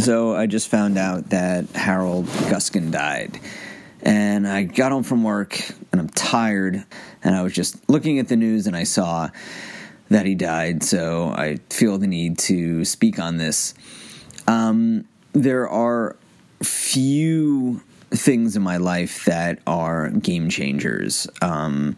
So 0.00 0.34
I 0.34 0.46
just 0.46 0.68
found 0.68 0.96
out 0.96 1.28
that 1.28 1.68
Harold 1.70 2.24
Guskin 2.24 2.90
died. 2.90 3.38
And 4.02 4.48
I 4.48 4.62
got 4.62 4.92
home 4.92 5.02
from 5.02 5.22
work 5.22 5.60
and 5.92 6.00
I'm 6.00 6.08
tired. 6.08 6.82
And 7.22 7.36
I 7.36 7.42
was 7.42 7.52
just 7.52 7.86
looking 7.88 8.18
at 8.18 8.28
the 8.28 8.36
news 8.36 8.66
and 8.66 8.74
I 8.74 8.84
saw 8.84 9.28
that 10.08 10.24
he 10.24 10.34
died. 10.34 10.82
So 10.82 11.28
I 11.28 11.58
feel 11.68 11.98
the 11.98 12.06
need 12.06 12.38
to 12.38 12.86
speak 12.86 13.18
on 13.18 13.36
this. 13.36 13.74
Um, 14.48 15.04
there 15.34 15.68
are 15.68 16.16
few 16.62 17.82
things 18.10 18.56
in 18.56 18.62
my 18.62 18.78
life 18.78 19.26
that 19.26 19.58
are 19.66 20.08
game 20.08 20.48
changers. 20.48 21.28
Um, 21.42 21.96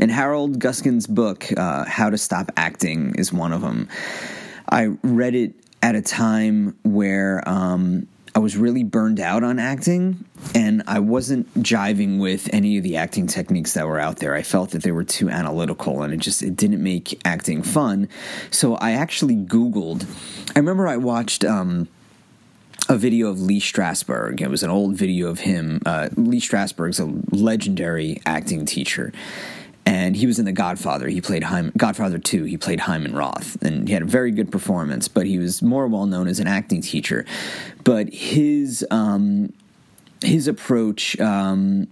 and 0.00 0.10
Harold 0.10 0.58
Guskin's 0.58 1.06
book, 1.06 1.46
uh, 1.54 1.84
How 1.84 2.08
to 2.08 2.16
Stop 2.16 2.50
Acting, 2.56 3.14
is 3.16 3.30
one 3.30 3.52
of 3.52 3.60
them. 3.60 3.88
I 4.68 4.86
read 5.02 5.34
it 5.34 5.54
at 5.82 5.94
a 5.94 6.02
time 6.02 6.76
where 6.82 7.46
um, 7.48 8.06
I 8.34 8.38
was 8.38 8.56
really 8.56 8.84
burned 8.84 9.18
out 9.18 9.42
on 9.42 9.58
acting 9.58 10.24
and 10.54 10.82
I 10.86 10.98
wasn't 10.98 11.52
jiving 11.54 12.18
with 12.18 12.52
any 12.52 12.76
of 12.76 12.84
the 12.84 12.98
acting 12.98 13.26
techniques 13.26 13.72
that 13.72 13.86
were 13.86 13.98
out 13.98 14.18
there. 14.18 14.34
I 14.34 14.42
felt 14.42 14.72
that 14.72 14.82
they 14.82 14.92
were 14.92 15.04
too 15.04 15.30
analytical 15.30 16.02
and 16.02 16.12
it 16.12 16.18
just 16.18 16.42
it 16.42 16.54
didn't 16.54 16.82
make 16.82 17.18
acting 17.24 17.62
fun. 17.62 18.10
So 18.50 18.74
I 18.74 18.92
actually 18.92 19.36
Googled. 19.36 20.06
I 20.54 20.58
remember 20.58 20.86
I 20.86 20.98
watched 20.98 21.44
um, 21.44 21.88
a 22.90 22.96
video 22.96 23.28
of 23.28 23.40
Lee 23.40 23.60
Strasberg. 23.60 24.40
It 24.40 24.48
was 24.48 24.62
an 24.62 24.70
old 24.70 24.96
video 24.96 25.28
of 25.28 25.40
him. 25.40 25.80
Uh, 25.86 26.10
Lee 26.16 26.40
Strasberg's 26.40 27.00
a 27.00 27.12
legendary 27.34 28.20
acting 28.26 28.66
teacher, 28.66 29.12
and 29.86 30.16
he 30.16 30.26
was 30.26 30.38
in 30.40 30.44
The 30.44 30.52
Godfather. 30.52 31.08
He 31.08 31.20
played 31.20 31.44
Godfather 31.76 32.18
Two. 32.18 32.44
He 32.44 32.56
played 32.56 32.80
Hyman 32.80 33.14
Roth, 33.14 33.62
and 33.62 33.86
he 33.86 33.94
had 33.94 34.02
a 34.02 34.06
very 34.06 34.32
good 34.32 34.50
performance. 34.50 35.06
But 35.06 35.26
he 35.26 35.38
was 35.38 35.62
more 35.62 35.86
well 35.86 36.06
known 36.06 36.26
as 36.26 36.40
an 36.40 36.48
acting 36.48 36.82
teacher. 36.82 37.24
But 37.84 38.12
his 38.12 38.84
um, 38.90 39.52
his 40.22 40.48
approach 40.48 41.18
um, 41.20 41.86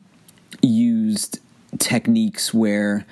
used 0.60 1.38
techniques 1.78 2.52
where 2.52 3.06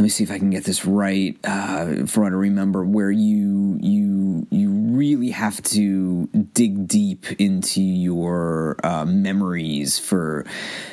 let 0.00 0.04
me 0.04 0.08
see 0.08 0.24
if 0.24 0.30
I 0.30 0.38
can 0.38 0.48
get 0.48 0.64
this 0.64 0.86
right 0.86 1.36
uh, 1.44 2.06
for 2.06 2.24
I 2.24 2.28
remember. 2.28 2.82
Where 2.82 3.10
you 3.10 3.78
you 3.82 4.46
you 4.50 4.70
really 4.70 5.28
have 5.28 5.62
to 5.64 6.26
dig 6.54 6.88
deep 6.88 7.30
into 7.32 7.82
your 7.82 8.76
uh, 8.82 9.04
memories 9.04 9.98
for 9.98 10.46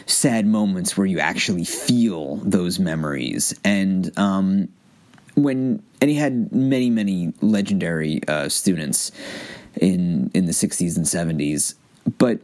sad 0.07 0.45
moments 0.45 0.97
where 0.97 1.07
you 1.07 1.19
actually 1.19 1.63
feel 1.63 2.35
those 2.43 2.79
memories, 2.79 3.57
and 3.63 4.11
um, 4.19 4.67
when 5.35 5.81
and 6.01 6.09
he 6.09 6.17
had 6.17 6.51
many 6.51 6.89
many 6.89 7.31
legendary 7.39 8.19
uh, 8.27 8.49
students 8.49 9.13
in 9.79 10.29
in 10.33 10.47
the 10.47 10.51
'60s 10.51 10.97
and 10.97 11.05
'70s, 11.05 11.75
but 12.17 12.41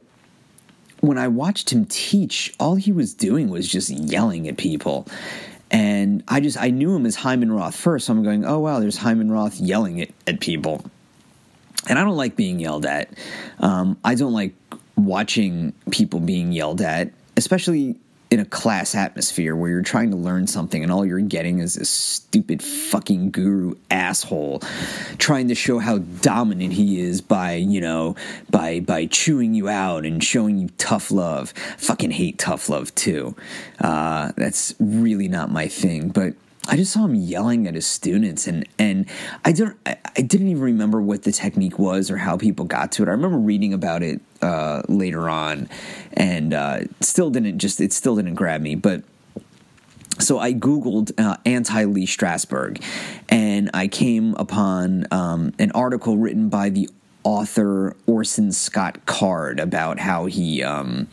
when 1.01 1.17
I 1.17 1.27
watched 1.27 1.73
him 1.73 1.85
teach, 1.87 2.53
all 2.61 2.75
he 2.75 2.93
was 2.93 3.13
doing 3.13 3.49
was 3.49 3.67
just 3.67 3.89
yelling 3.89 4.47
at 4.47 4.55
people 4.55 5.05
and 5.73 6.23
I 6.27 6.39
just 6.39 6.55
I 6.57 6.69
knew 6.69 6.95
him 6.95 7.05
as 7.07 7.15
Hyman 7.15 7.51
Roth 7.51 7.75
first, 7.75 8.05
so 8.05 8.13
I'm 8.13 8.23
going, 8.23 8.45
oh 8.45 8.59
wow, 8.59 8.79
there's 8.79 8.97
Hyman 8.97 9.31
Roth 9.31 9.59
yelling 9.59 9.99
at, 10.01 10.09
at 10.27 10.39
people. 10.39 10.85
And 11.89 11.99
I 11.99 12.03
don't 12.03 12.15
like 12.15 12.37
being 12.37 12.59
yelled 12.59 12.85
at. 12.85 13.09
Um, 13.59 13.97
I 14.05 14.15
don't 14.15 14.31
like 14.31 14.53
watching 14.95 15.73
people 15.91 16.19
being 16.19 16.53
yelled 16.53 16.79
at, 16.79 17.11
especially 17.35 17.97
in 18.33 18.39
a 18.39 18.45
class 18.45 18.95
atmosphere 18.95 19.55
where 19.55 19.69
you're 19.69 19.83
trying 19.83 20.09
to 20.09 20.17
learn 20.17 20.47
something 20.47 20.81
and 20.81 20.91
all 20.91 21.05
you're 21.05 21.19
getting 21.19 21.59
is 21.59 21.75
this 21.75 21.89
stupid 21.91 22.63
fucking 22.63 23.29
guru 23.29 23.75
asshole 23.91 24.59
trying 25.19 25.47
to 25.47 25.53
show 25.53 25.77
how 25.77 25.99
dominant 25.99 26.73
he 26.73 26.99
is 26.99 27.21
by, 27.21 27.53
you 27.53 27.79
know, 27.79 28.15
by 28.49 28.79
by 28.79 29.05
chewing 29.05 29.53
you 29.53 29.69
out 29.69 30.03
and 30.03 30.23
showing 30.23 30.57
you 30.57 30.67
tough 30.79 31.11
love. 31.11 31.51
Fucking 31.77 32.09
hate 32.09 32.39
tough 32.39 32.69
love 32.69 32.93
too. 32.95 33.35
Uh, 33.79 34.31
that's 34.35 34.73
really 34.79 35.27
not 35.27 35.51
my 35.51 35.67
thing, 35.67 36.09
but 36.09 36.33
I 36.67 36.77
just 36.77 36.93
saw 36.93 37.05
him 37.05 37.15
yelling 37.15 37.67
at 37.67 37.75
his 37.75 37.85
students, 37.85 38.47
and 38.47 38.67
and 38.79 39.05
I 39.43 39.51
don't 39.51 39.77
I, 39.85 39.97
I, 40.17 40.21
didn't 40.21 40.47
even 40.47 40.63
remember 40.63 41.01
what 41.01 41.23
the 41.23 41.31
technique 41.31 41.77
was 41.77 42.09
or 42.09 42.17
how 42.17 42.37
people 42.37 42.65
got 42.65 42.93
to 42.93 43.03
it. 43.03 43.09
I 43.09 43.11
remember 43.11 43.37
reading 43.37 43.73
about 43.73 44.01
it 44.01 44.21
uh, 44.41 44.81
later 44.87 45.29
on, 45.29 45.69
and 46.13 46.53
uh, 46.53 46.79
still 47.01 47.29
didn't 47.29 47.59
just 47.59 47.81
it 47.81 47.91
still 47.91 48.15
didn't 48.15 48.35
grab 48.35 48.61
me. 48.61 48.75
But 48.75 49.03
so 50.19 50.39
I 50.39 50.53
googled 50.53 51.11
uh, 51.19 51.37
anti 51.45 51.83
Lee 51.83 52.07
Strasberg, 52.07 52.81
and 53.27 53.69
I 53.73 53.89
came 53.89 54.33
upon 54.35 55.05
um, 55.11 55.53
an 55.59 55.71
article 55.71 56.17
written 56.17 56.47
by 56.47 56.69
the 56.69 56.89
author 57.25 57.95
Orson 58.05 58.53
Scott 58.53 59.05
Card 59.05 59.59
about 59.59 59.99
how 59.99 60.25
he. 60.27 60.63
Um, 60.63 61.09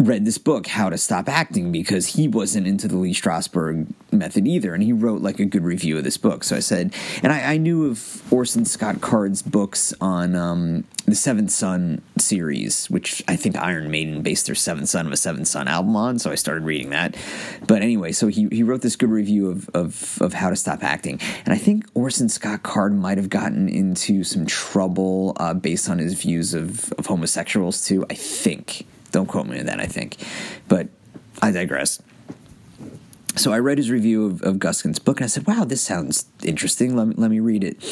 read 0.00 0.24
this 0.24 0.38
book, 0.38 0.66
How 0.66 0.90
to 0.90 0.98
Stop 0.98 1.28
Acting, 1.28 1.70
because 1.70 2.06
he 2.08 2.26
wasn't 2.26 2.66
into 2.66 2.88
the 2.88 2.96
Lee 2.96 3.14
Strasberg 3.14 3.92
method 4.10 4.46
either, 4.48 4.74
and 4.74 4.82
he 4.82 4.92
wrote 4.92 5.20
like 5.20 5.38
a 5.38 5.44
good 5.44 5.62
review 5.62 5.98
of 5.98 6.04
this 6.04 6.16
book. 6.16 6.42
So 6.42 6.56
I 6.56 6.60
said, 6.60 6.94
and 7.22 7.32
I, 7.32 7.52
I 7.52 7.56
knew 7.58 7.86
of 7.86 8.32
Orson 8.32 8.64
Scott 8.64 9.00
Card's 9.00 9.42
books 9.42 9.92
on 10.00 10.34
um, 10.34 10.84
the 11.06 11.14
Seventh 11.14 11.50
Son 11.50 12.02
series, 12.18 12.88
which 12.88 13.22
I 13.28 13.36
think 13.36 13.56
Iron 13.56 13.90
Maiden 13.90 14.22
based 14.22 14.46
their 14.46 14.54
Seventh 14.54 14.88
Son 14.88 15.06
of 15.06 15.12
a 15.12 15.16
Seventh 15.16 15.48
Son 15.48 15.68
album 15.68 15.94
on. 15.96 16.18
So 16.18 16.30
I 16.30 16.34
started 16.34 16.64
reading 16.64 16.90
that. 16.90 17.16
But 17.66 17.82
anyway, 17.82 18.12
so 18.12 18.28
he, 18.28 18.48
he 18.50 18.62
wrote 18.62 18.82
this 18.82 18.96
good 18.96 19.10
review 19.10 19.50
of, 19.50 19.68
of, 19.74 20.18
of 20.22 20.32
How 20.32 20.50
to 20.50 20.56
Stop 20.56 20.82
Acting, 20.82 21.20
and 21.44 21.52
I 21.52 21.58
think 21.58 21.84
Orson 21.94 22.28
Scott 22.28 22.62
Card 22.62 22.94
might 22.94 23.18
have 23.18 23.28
gotten 23.28 23.68
into 23.68 24.24
some 24.24 24.46
trouble 24.46 25.36
uh, 25.36 25.54
based 25.54 25.88
on 25.88 25.98
his 25.98 26.14
views 26.14 26.54
of, 26.54 26.92
of 26.94 27.06
homosexuals 27.06 27.84
too. 27.86 28.06
I 28.08 28.14
think. 28.14 28.86
Don't 29.10 29.26
quote 29.26 29.46
me 29.46 29.60
on 29.60 29.66
that, 29.66 29.80
I 29.80 29.86
think. 29.86 30.16
But 30.68 30.88
I 31.42 31.50
digress. 31.50 32.02
So 33.36 33.52
I 33.52 33.58
read 33.58 33.78
his 33.78 33.90
review 33.90 34.26
of, 34.26 34.42
of 34.42 34.56
Guskin's 34.56 34.98
book 34.98 35.18
and 35.18 35.24
I 35.24 35.28
said, 35.28 35.46
wow, 35.46 35.64
this 35.64 35.80
sounds 35.80 36.26
interesting. 36.42 36.96
Let 36.96 37.08
me, 37.08 37.14
let 37.16 37.30
me 37.30 37.40
read 37.40 37.62
it. 37.62 37.82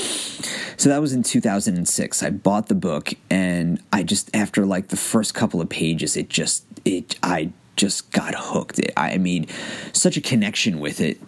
So 0.77 0.89
that 0.89 1.01
was 1.01 1.13
in 1.13 1.23
2006. 1.23 2.23
I 2.23 2.31
bought 2.31 2.67
the 2.67 2.75
book 2.75 3.15
and 3.31 3.81
I 3.93 4.03
just, 4.03 4.35
after 4.35 4.67
like 4.67 4.89
the 4.89 4.97
first 4.97 5.35
couple 5.35 5.61
of 5.61 5.69
pages, 5.69 6.17
it 6.17 6.29
just, 6.29 6.65
it, 6.85 7.19
I 7.23 7.53
just 7.77 8.11
got 8.11 8.35
hooked. 8.37 8.81
It, 8.81 8.93
I 8.97 9.17
made 9.19 9.51
such 9.93 10.17
a 10.17 10.21
connection 10.21 10.81
with 10.81 11.01
it. 11.01 11.21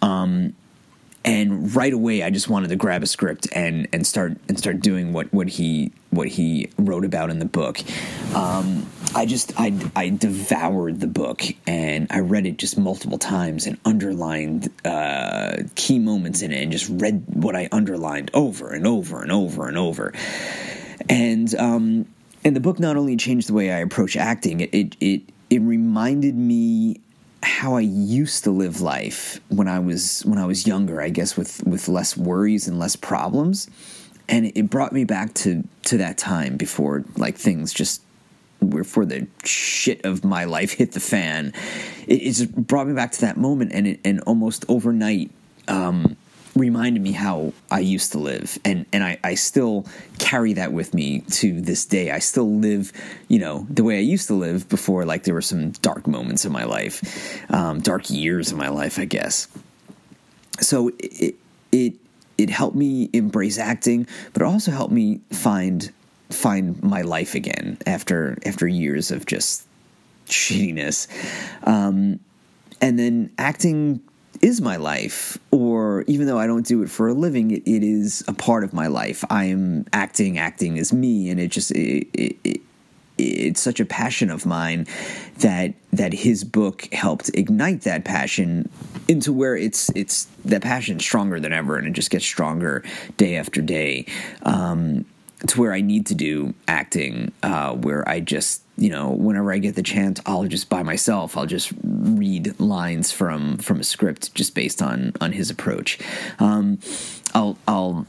Um, 0.00 0.54
and 1.24 1.74
right 1.74 1.92
away 1.92 2.22
I 2.22 2.30
just 2.30 2.48
wanted 2.48 2.68
to 2.68 2.76
grab 2.76 3.02
a 3.02 3.06
script 3.06 3.48
and 3.52 3.88
and 3.92 4.06
start 4.06 4.36
and 4.48 4.58
start 4.58 4.80
doing 4.80 5.12
what 5.12 5.32
what 5.32 5.48
he 5.48 5.92
what 6.10 6.28
he 6.28 6.70
wrote 6.78 7.04
about 7.04 7.30
in 7.30 7.38
the 7.38 7.44
book. 7.44 7.80
Um, 8.34 8.86
I 9.14 9.26
just 9.26 9.52
I 9.58 9.74
I 9.94 10.10
devoured 10.10 11.00
the 11.00 11.06
book 11.06 11.42
and 11.66 12.06
I 12.10 12.20
read 12.20 12.46
it 12.46 12.58
just 12.58 12.78
multiple 12.78 13.18
times 13.18 13.66
and 13.66 13.78
underlined 13.84 14.70
uh, 14.84 15.56
key 15.74 15.98
moments 15.98 16.42
in 16.42 16.52
it 16.52 16.62
and 16.62 16.72
just 16.72 16.88
read 16.88 17.24
what 17.26 17.54
I 17.56 17.68
underlined 17.72 18.30
over 18.34 18.72
and 18.72 18.86
over 18.86 19.22
and 19.22 19.32
over 19.32 19.68
and 19.68 19.76
over. 19.76 20.12
And 21.08 21.54
um, 21.56 22.06
and 22.44 22.54
the 22.54 22.60
book 22.60 22.78
not 22.78 22.96
only 22.96 23.16
changed 23.16 23.48
the 23.48 23.54
way 23.54 23.72
I 23.72 23.78
approach 23.78 24.16
acting, 24.16 24.60
it 24.60 24.74
it 24.74 24.96
it, 25.00 25.22
it 25.50 25.60
reminded 25.60 26.36
me 26.36 27.00
how 27.42 27.76
I 27.76 27.80
used 27.80 28.44
to 28.44 28.50
live 28.50 28.80
life 28.80 29.40
when 29.48 29.68
I 29.68 29.78
was 29.78 30.22
when 30.22 30.38
I 30.38 30.46
was 30.46 30.66
younger, 30.66 31.00
I 31.00 31.10
guess 31.10 31.36
with 31.36 31.64
with 31.66 31.88
less 31.88 32.16
worries 32.16 32.68
and 32.68 32.78
less 32.78 32.96
problems. 32.96 33.68
And 34.28 34.52
it 34.54 34.68
brought 34.68 34.92
me 34.92 35.04
back 35.04 35.34
to 35.34 35.64
to 35.84 35.98
that 35.98 36.18
time 36.18 36.56
before 36.56 37.04
like 37.16 37.36
things 37.36 37.72
just 37.72 38.02
before 38.66 39.04
the 39.04 39.26
shit 39.44 40.04
of 40.04 40.24
my 40.24 40.44
life 40.44 40.72
hit 40.72 40.92
the 40.92 41.00
fan. 41.00 41.52
It, 42.06 42.22
it 42.22 42.32
just 42.32 42.54
brought 42.54 42.86
me 42.86 42.94
back 42.94 43.12
to 43.12 43.20
that 43.22 43.36
moment 43.36 43.72
and 43.72 43.86
it, 43.86 44.00
and 44.04 44.20
almost 44.22 44.64
overnight 44.68 45.30
um, 45.68 46.16
reminded 46.58 47.02
me 47.02 47.12
how 47.12 47.52
I 47.70 47.80
used 47.80 48.12
to 48.12 48.18
live, 48.18 48.58
and 48.64 48.86
and 48.92 49.02
I, 49.04 49.18
I 49.24 49.34
still 49.34 49.86
carry 50.18 50.52
that 50.54 50.72
with 50.72 50.94
me 50.94 51.20
to 51.30 51.60
this 51.60 51.84
day. 51.84 52.10
I 52.10 52.18
still 52.18 52.58
live, 52.58 52.92
you 53.28 53.38
know, 53.38 53.66
the 53.70 53.84
way 53.84 53.96
I 53.98 54.02
used 54.02 54.26
to 54.28 54.34
live 54.34 54.68
before. 54.68 55.04
Like 55.04 55.24
there 55.24 55.34
were 55.34 55.42
some 55.42 55.70
dark 55.70 56.06
moments 56.06 56.44
in 56.44 56.52
my 56.52 56.64
life, 56.64 57.52
um, 57.52 57.80
dark 57.80 58.10
years 58.10 58.52
in 58.52 58.58
my 58.58 58.68
life, 58.68 58.98
I 58.98 59.04
guess. 59.04 59.48
So 60.60 60.92
it 60.98 61.34
it 61.72 61.94
it 62.36 62.50
helped 62.50 62.76
me 62.76 63.10
embrace 63.12 63.58
acting, 63.58 64.06
but 64.32 64.42
it 64.42 64.46
also 64.46 64.70
helped 64.70 64.92
me 64.92 65.20
find 65.30 65.90
find 66.30 66.82
my 66.82 67.02
life 67.02 67.34
again 67.34 67.78
after 67.86 68.38
after 68.44 68.66
years 68.68 69.10
of 69.10 69.26
just 69.26 69.66
shittiness. 70.26 71.08
Um, 71.66 72.20
and 72.80 72.98
then 72.98 73.30
acting 73.38 74.00
is 74.42 74.60
my 74.60 74.76
life, 74.76 75.38
or 75.50 76.02
even 76.06 76.26
though 76.26 76.38
I 76.38 76.46
don't 76.46 76.66
do 76.66 76.82
it 76.82 76.90
for 76.90 77.08
a 77.08 77.14
living, 77.14 77.50
it, 77.50 77.62
it 77.66 77.82
is 77.82 78.24
a 78.28 78.32
part 78.32 78.64
of 78.64 78.72
my 78.72 78.86
life. 78.86 79.24
I 79.30 79.44
am 79.44 79.86
acting, 79.92 80.38
acting 80.38 80.78
as 80.78 80.92
me, 80.92 81.30
and 81.30 81.40
it 81.40 81.48
just 81.48 81.70
it, 81.72 82.08
it, 82.12 82.36
it, 82.44 82.60
it's 83.16 83.60
such 83.60 83.80
a 83.80 83.84
passion 83.84 84.30
of 84.30 84.46
mine 84.46 84.86
that 85.38 85.74
that 85.92 86.12
his 86.12 86.44
book 86.44 86.88
helped 86.92 87.30
ignite 87.34 87.82
that 87.82 88.04
passion 88.04 88.68
into 89.08 89.32
where 89.32 89.56
it's 89.56 89.90
it's 89.96 90.26
that 90.44 90.62
passion 90.62 91.00
stronger 91.00 91.40
than 91.40 91.52
ever, 91.52 91.76
and 91.76 91.86
it 91.86 91.92
just 91.92 92.10
gets 92.10 92.24
stronger 92.24 92.84
day 93.16 93.36
after 93.36 93.60
day. 93.60 94.06
Um, 94.42 95.04
to 95.46 95.60
where 95.60 95.72
I 95.72 95.80
need 95.80 96.06
to 96.06 96.16
do 96.16 96.52
acting, 96.66 97.30
uh, 97.44 97.72
where 97.72 98.08
I 98.08 98.18
just 98.18 98.62
you 98.78 98.90
know 98.90 99.10
whenever 99.10 99.52
I 99.52 99.58
get 99.58 99.74
the 99.74 99.82
chance, 99.82 100.20
I'll 100.24 100.44
just 100.44 100.68
by 100.68 100.82
myself, 100.82 101.36
I'll 101.36 101.46
just 101.46 101.72
read 101.82 102.58
lines 102.60 103.12
from 103.12 103.58
from 103.58 103.80
a 103.80 103.84
script 103.84 104.34
just 104.34 104.54
based 104.54 104.80
on 104.80 105.12
on 105.20 105.32
his 105.32 105.50
approach. 105.50 105.98
Um, 106.38 106.78
I'll 107.34 107.58
I'll 107.66 108.06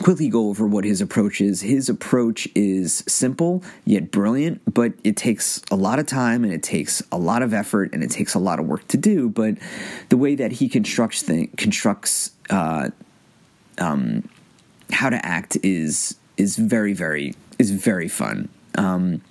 quickly 0.00 0.28
go 0.28 0.48
over 0.48 0.66
what 0.66 0.84
his 0.84 1.00
approach 1.00 1.40
is. 1.40 1.60
His 1.62 1.88
approach 1.88 2.48
is 2.54 3.04
simple 3.06 3.62
yet 3.84 4.10
brilliant, 4.10 4.60
but 4.72 4.92
it 5.04 5.16
takes 5.16 5.62
a 5.70 5.76
lot 5.76 5.98
of 5.98 6.06
time 6.06 6.44
and 6.44 6.52
it 6.52 6.62
takes 6.62 7.02
a 7.12 7.18
lot 7.18 7.42
of 7.42 7.52
effort 7.52 7.90
and 7.92 8.02
it 8.02 8.10
takes 8.10 8.34
a 8.34 8.38
lot 8.38 8.58
of 8.58 8.66
work 8.66 8.86
to 8.88 8.96
do. 8.96 9.28
But 9.28 9.56
the 10.08 10.16
way 10.16 10.34
that 10.34 10.52
he 10.52 10.68
constructs 10.68 11.22
constructs 11.56 12.32
uh, 12.50 12.90
um, 13.78 14.28
how 14.90 15.08
to 15.08 15.24
act 15.24 15.56
is 15.62 16.16
is 16.36 16.56
very 16.56 16.92
very 16.92 17.34
is 17.58 17.70
very 17.70 18.08
fun. 18.08 18.48
Um, 18.76 19.22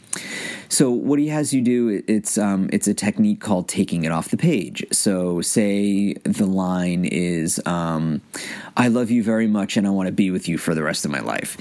so 0.70 0.92
what 0.92 1.20
he 1.20 1.28
has 1.28 1.54
you 1.54 1.62
do, 1.62 2.04
it's 2.08 2.38
um, 2.38 2.70
it's 2.72 2.88
a 2.88 2.94
technique 2.94 3.42
called 3.42 3.68
taking 3.68 4.04
it 4.04 4.12
off 4.12 4.30
the 4.30 4.38
page. 4.38 4.86
So 4.92 5.42
say 5.42 6.14
the 6.14 6.46
line 6.46 7.06
is, 7.06 7.62
um, 7.66 8.22
"I 8.78 8.88
love 8.88 9.12
you 9.12 9.24
very 9.24 9.48
much, 9.48 9.78
and 9.78 9.86
I 9.86 9.90
want 9.90 10.08
to 10.08 10.14
be 10.14 10.32
with 10.32 10.48
you 10.48 10.58
for 10.58 10.76
the 10.76 10.84
rest 10.84 11.06
of 11.06 11.12
my 11.12 11.20
life." 11.20 11.58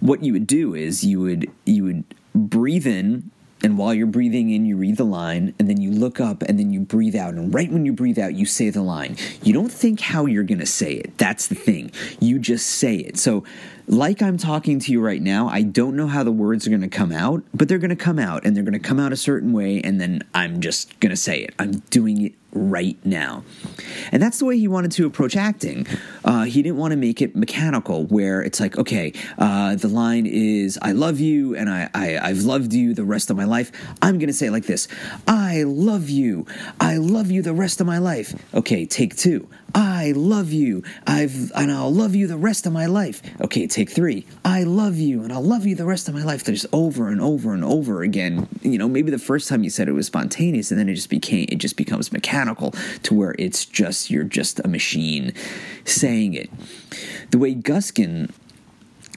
What 0.00 0.22
you 0.22 0.32
would 0.32 0.46
do 0.46 0.74
is 0.74 1.04
you 1.04 1.20
would 1.20 1.50
you 1.64 1.84
would 1.84 2.04
breathe 2.34 2.86
in 2.86 3.30
and 3.62 3.76
while 3.76 3.92
you're 3.92 4.06
breathing 4.06 4.50
in, 4.50 4.66
you 4.66 4.76
read 4.76 4.96
the 4.96 5.04
line, 5.04 5.54
and 5.58 5.68
then 5.68 5.80
you 5.80 5.90
look 5.90 6.20
up, 6.20 6.42
and 6.42 6.58
then 6.58 6.70
you 6.70 6.80
breathe 6.80 7.16
out. 7.16 7.34
And 7.34 7.52
right 7.52 7.70
when 7.70 7.84
you 7.84 7.92
breathe 7.92 8.18
out, 8.18 8.34
you 8.34 8.46
say 8.46 8.70
the 8.70 8.82
line. 8.82 9.16
You 9.42 9.52
don't 9.52 9.72
think 9.72 10.00
how 10.00 10.26
you're 10.26 10.44
going 10.44 10.60
to 10.60 10.66
say 10.66 10.92
it. 10.92 11.18
That's 11.18 11.48
the 11.48 11.56
thing. 11.56 11.90
You 12.20 12.38
just 12.38 12.66
say 12.66 12.96
it. 12.96 13.18
So, 13.18 13.44
like 13.88 14.20
I'm 14.20 14.36
talking 14.36 14.78
to 14.80 14.92
you 14.92 15.00
right 15.00 15.20
now, 15.20 15.48
I 15.48 15.62
don't 15.62 15.96
know 15.96 16.06
how 16.06 16.22
the 16.22 16.32
words 16.32 16.66
are 16.66 16.70
going 16.70 16.82
to 16.82 16.88
come 16.88 17.10
out, 17.10 17.42
but 17.54 17.68
they're 17.68 17.78
going 17.78 17.88
to 17.90 17.96
come 17.96 18.18
out, 18.18 18.44
and 18.44 18.54
they're 18.54 18.64
going 18.64 18.74
to 18.74 18.78
come 18.78 19.00
out 19.00 19.12
a 19.12 19.16
certain 19.16 19.52
way, 19.52 19.80
and 19.80 20.00
then 20.00 20.22
I'm 20.34 20.60
just 20.60 21.00
going 21.00 21.10
to 21.10 21.16
say 21.16 21.40
it. 21.40 21.54
I'm 21.58 21.78
doing 21.90 22.26
it 22.26 22.34
right 22.52 22.98
now. 23.04 23.44
And 24.10 24.22
that's 24.22 24.38
the 24.38 24.44
way 24.44 24.58
he 24.58 24.68
wanted 24.68 24.92
to 24.92 25.06
approach 25.06 25.36
acting. 25.36 25.86
Uh, 26.24 26.44
he 26.44 26.62
didn't 26.62 26.78
want 26.78 26.92
to 26.92 26.96
make 26.96 27.20
it 27.20 27.36
mechanical, 27.36 28.04
where 28.06 28.42
it's 28.42 28.58
like, 28.60 28.76
okay, 28.78 29.12
uh, 29.38 29.76
the 29.76 29.88
line 29.88 30.26
is, 30.26 30.78
I 30.80 30.92
love 30.92 31.20
you 31.20 31.54
and 31.54 31.68
I, 31.68 31.90
I, 31.94 32.18
I've 32.18 32.42
loved 32.44 32.72
you 32.72 32.94
the 32.94 33.04
rest 33.04 33.30
of 33.30 33.36
my 33.36 33.44
life. 33.44 33.70
I'm 34.00 34.18
going 34.18 34.28
to 34.28 34.34
say 34.34 34.46
it 34.46 34.52
like 34.52 34.66
this 34.66 34.88
I 35.26 35.64
love 35.64 36.08
you. 36.08 36.46
I 36.80 36.96
love 36.96 37.30
you 37.30 37.42
the 37.42 37.54
rest 37.54 37.80
of 37.80 37.86
my 37.86 37.98
life. 37.98 38.34
Okay, 38.54 38.86
take 38.86 39.16
two. 39.16 39.48
I 39.74 40.12
love 40.16 40.50
you. 40.50 40.82
I've 41.06 41.52
and 41.54 41.70
I'll 41.70 41.92
love 41.92 42.14
you 42.14 42.26
the 42.26 42.38
rest 42.38 42.66
of 42.66 42.72
my 42.72 42.86
life. 42.86 43.22
Okay, 43.40 43.66
take 43.66 43.77
3. 43.84 44.24
I 44.44 44.62
love 44.64 44.96
you 44.96 45.22
and 45.22 45.32
I'll 45.32 45.42
love 45.42 45.66
you 45.66 45.74
the 45.74 45.84
rest 45.84 46.08
of 46.08 46.14
my 46.14 46.22
life. 46.22 46.44
There's 46.44 46.66
over 46.72 47.08
and 47.08 47.20
over 47.20 47.52
and 47.52 47.64
over 47.64 48.02
again. 48.02 48.48
You 48.62 48.78
know, 48.78 48.88
maybe 48.88 49.10
the 49.10 49.18
first 49.18 49.48
time 49.48 49.64
you 49.64 49.70
said 49.70 49.88
it 49.88 49.92
was 49.92 50.06
spontaneous 50.06 50.70
and 50.70 50.80
then 50.80 50.88
it 50.88 50.94
just 50.94 51.10
became 51.10 51.46
it 51.50 51.58
just 51.58 51.76
becomes 51.76 52.12
mechanical 52.12 52.72
to 53.04 53.14
where 53.14 53.34
it's 53.38 53.64
just 53.64 54.10
you're 54.10 54.24
just 54.24 54.60
a 54.60 54.68
machine 54.68 55.32
saying 55.84 56.34
it. 56.34 56.50
The 57.30 57.38
way 57.38 57.54
Guskin 57.54 58.30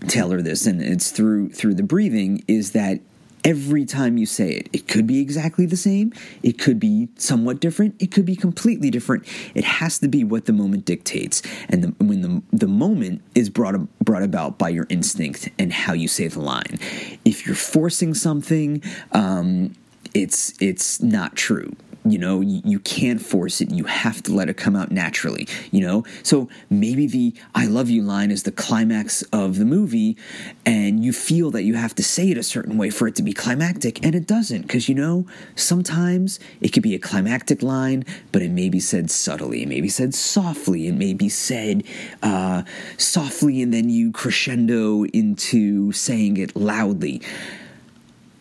tailor 0.08 0.42
this 0.42 0.66
and 0.66 0.82
it's 0.82 1.12
through 1.12 1.50
through 1.50 1.76
the 1.76 1.84
breathing 1.84 2.44
is 2.48 2.72
that 2.72 3.00
every 3.44 3.86
time 3.86 4.18
you 4.18 4.26
say 4.26 4.52
it. 4.52 4.70
It 4.74 4.88
could 4.88 5.08
be 5.08 5.20
exactly 5.20 5.66
the 5.66 5.78
same, 5.78 6.14
it 6.44 6.60
could 6.60 6.80
be 6.80 7.10
somewhat 7.16 7.60
different, 7.60 7.96
it 8.00 8.12
could 8.12 8.26
be 8.26 8.36
completely 8.36 8.90
different. 8.90 9.26
It 9.56 9.64
has 9.64 10.00
to 10.00 10.08
be 10.08 10.24
what 10.24 10.46
the 10.46 10.54
moment 10.54 10.86
dictates. 10.86 11.42
And 11.70 11.84
the, 11.84 12.04
when 12.04 12.22
the, 12.22 12.42
the 12.52 12.68
moment 12.68 13.22
is 13.36 13.50
brought, 13.50 13.76
brought 14.00 14.24
about 14.24 14.58
by 14.58 14.70
your 14.70 14.88
instinct 14.90 15.50
and 15.58 15.72
how 15.74 15.94
you 15.94 16.08
say 16.08 16.28
the 16.28 16.42
line. 16.42 16.80
If 17.26 17.46
you're 17.46 17.56
forcing 17.56 18.14
something, 18.14 18.82
um, 19.12 19.74
it's 20.14 20.54
it's 20.60 21.02
not 21.02 21.36
true 21.36 21.74
you 22.06 22.18
know 22.18 22.42
you, 22.42 22.62
you, 22.66 22.80
can't 22.80 23.22
force 23.22 23.62
it. 23.62 23.72
You 23.72 23.86
have 23.86 24.24
to 24.24 24.34
let 24.34 24.50
it 24.50 24.58
come 24.58 24.76
out 24.76 24.92
naturally 24.92 25.48
you 25.72 25.82
know? 25.82 26.04
So 26.24 26.50
maybe 26.70 27.08
the 27.08 27.34
i 27.56 27.66
love 27.66 27.90
you 27.90 28.02
line 28.02 28.32
is 28.32 28.44
the 28.44 28.52
climax 28.52 29.22
of 29.34 29.58
the 29.58 29.66
movie 29.66 30.18
and 30.66 31.04
you 31.04 31.14
feel 31.14 31.52
that 31.52 31.64
you 31.64 31.76
have 31.76 31.96
to 31.96 32.04
say 32.04 32.30
it 32.30 32.38
a 32.38 32.44
certain 32.44 32.78
way 32.78 32.90
for 32.90 33.08
it 33.08 33.16
to 33.16 33.24
be 33.24 33.34
climactic 33.34 34.04
and 34.06 34.16
it 34.16 34.28
doesn't 34.28 34.64
because 34.64 34.90
you 34.90 34.96
know 34.96 35.26
sometimes 35.56 36.40
it 36.60 36.70
could 36.70 36.84
be 36.84 36.96
a 36.96 37.00
climactic 37.00 37.62
line 37.62 38.04
but 38.32 38.42
it 38.42 38.52
may 38.52 38.70
be 38.70 38.80
said 38.80 39.10
subtly 39.10 39.64
it 39.64 39.68
may 39.68 39.82
be 39.82 39.90
said 39.90 40.14
softly 40.14 40.88
it 40.88 40.94
may 40.94 41.14
be 41.14 41.30
said 41.30 41.84
uh, 42.22 42.64
softly 42.98 43.62
and 43.62 43.74
then 43.74 43.90
you 43.90 44.12
crescendo 44.12 45.04
into 45.06 45.92
saying 45.92 46.38
it 46.38 46.56
loudly. 46.56 47.22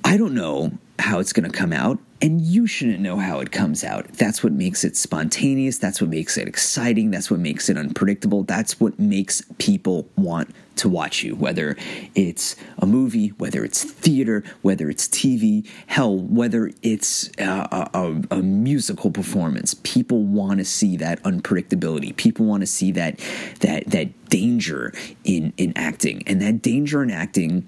I 0.04 0.16
don't 0.16 0.34
know 0.34 0.72
how 0.98 1.18
it's 1.18 1.32
going 1.32 1.50
to 1.50 1.56
come 1.56 1.72
out 1.72 1.98
and 2.22 2.40
you 2.40 2.66
shouldn't 2.66 3.00
know 3.00 3.16
how 3.16 3.40
it 3.40 3.50
comes 3.50 3.82
out. 3.82 4.06
That's 4.08 4.44
what 4.44 4.52
makes 4.52 4.84
it 4.84 4.96
spontaneous. 4.96 5.78
That's 5.78 6.00
what 6.00 6.10
makes 6.10 6.36
it 6.36 6.46
exciting. 6.46 7.10
That's 7.10 7.30
what 7.30 7.40
makes 7.40 7.70
it 7.70 7.78
unpredictable. 7.78 8.42
That's 8.42 8.78
what 8.78 8.98
makes 8.98 9.42
people 9.58 10.08
want 10.16 10.54
to 10.76 10.88
watch 10.88 11.22
you, 11.22 11.34
whether 11.34 11.76
it's 12.14 12.56
a 12.78 12.86
movie, 12.86 13.28
whether 13.28 13.64
it's 13.64 13.84
theater, 13.84 14.44
whether 14.62 14.90
it's 14.90 15.08
TV, 15.08 15.66
hell, 15.86 16.16
whether 16.16 16.70
it's 16.82 17.30
uh, 17.38 17.88
a, 17.94 17.98
a, 17.98 18.36
a 18.38 18.42
musical 18.42 19.10
performance. 19.10 19.74
People 19.82 20.22
want 20.22 20.58
to 20.58 20.64
see 20.64 20.96
that 20.98 21.22
unpredictability. 21.22 22.14
People 22.16 22.46
want 22.46 22.62
to 22.62 22.66
see 22.66 22.92
that 22.92 23.18
that 23.60 23.86
that 23.86 24.28
danger 24.28 24.92
in 25.24 25.52
in 25.56 25.72
acting, 25.76 26.22
and 26.26 26.40
that 26.42 26.62
danger 26.62 27.02
in 27.02 27.10
acting 27.10 27.66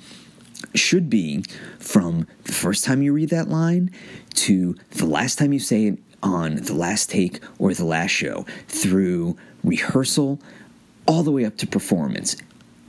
should 0.74 1.10
be 1.10 1.42
from 1.78 2.26
the 2.44 2.52
first 2.52 2.84
time 2.84 3.02
you 3.02 3.12
read 3.12 3.28
that 3.30 3.48
line 3.48 3.90
to 4.32 4.76
the 4.90 5.06
last 5.06 5.38
time 5.38 5.52
you 5.52 5.58
say 5.58 5.86
it 5.86 5.98
on 6.22 6.56
the 6.56 6.74
last 6.74 7.10
take 7.10 7.40
or 7.58 7.74
the 7.74 7.84
last 7.84 8.10
show 8.10 8.46
through 8.68 9.36
rehearsal 9.64 10.40
all 11.06 11.22
the 11.22 11.32
way 11.32 11.44
up 11.44 11.56
to 11.56 11.66
performance 11.66 12.36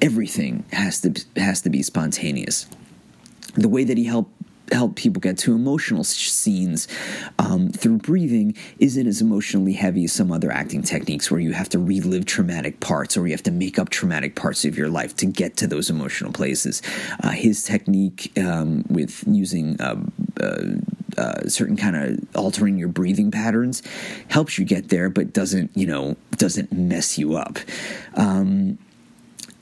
everything 0.02 0.64
has 0.72 1.02
to 1.02 1.14
has 1.36 1.62
to 1.62 1.70
be 1.70 1.82
spontaneous 1.82 2.68
the 3.56 3.70
way 3.70 3.84
that 3.84 3.98
he 3.98 4.06
helped 4.06 4.32
help 4.72 4.96
people 4.96 5.20
get 5.20 5.38
to 5.38 5.54
emotional 5.54 6.04
scenes 6.04 6.88
um, 7.40 7.70
through 7.70 7.98
breathing 7.98 8.56
isn't 8.80 9.08
as 9.08 9.22
emotionally 9.22 9.74
heavy 9.74 10.06
as 10.06 10.14
some 10.14 10.32
other 10.32 10.52
acting 10.52 10.82
techniques 10.82 11.30
where 11.30 11.40
you 11.40 11.52
have 11.52 11.70
to 11.70 11.80
relive 11.80 12.26
traumatic 12.26 12.80
parts 12.80 13.18
or 13.18 13.28
you 13.28 13.34
have 13.34 13.44
to 13.44 13.52
make 13.52 13.78
up 13.78 13.90
traumatic 13.90 14.36
parts 14.36 14.66
of 14.66 14.78
your 14.78 14.90
life 14.90 15.16
to 15.16 15.26
get 15.26 15.58
to 15.58 15.68
those 15.68 15.90
emotional 15.90 16.32
places. 16.32 16.82
Uh, 17.24 17.30
his 17.30 17.64
technique 17.64 18.32
um, 18.38 18.84
with 18.90 19.24
using 19.28 19.80
uh, 19.82 20.02
uh, 20.42 20.64
uh, 21.18 21.48
certain 21.48 21.78
kind 21.78 21.96
of 21.96 22.36
altering 22.36 22.78
your 22.78 22.88
breathing 22.88 23.32
patterns 23.32 23.84
helps 24.30 24.58
you 24.58 24.66
get 24.66 24.90
there, 24.90 25.10
but 25.10 25.34
doesn't 25.34 25.72
you 25.76 25.88
know 25.88 26.16
doesn't 26.38 26.72
mess 26.72 27.18
you 27.18 27.36
up. 27.36 27.60
Um, 28.16 28.78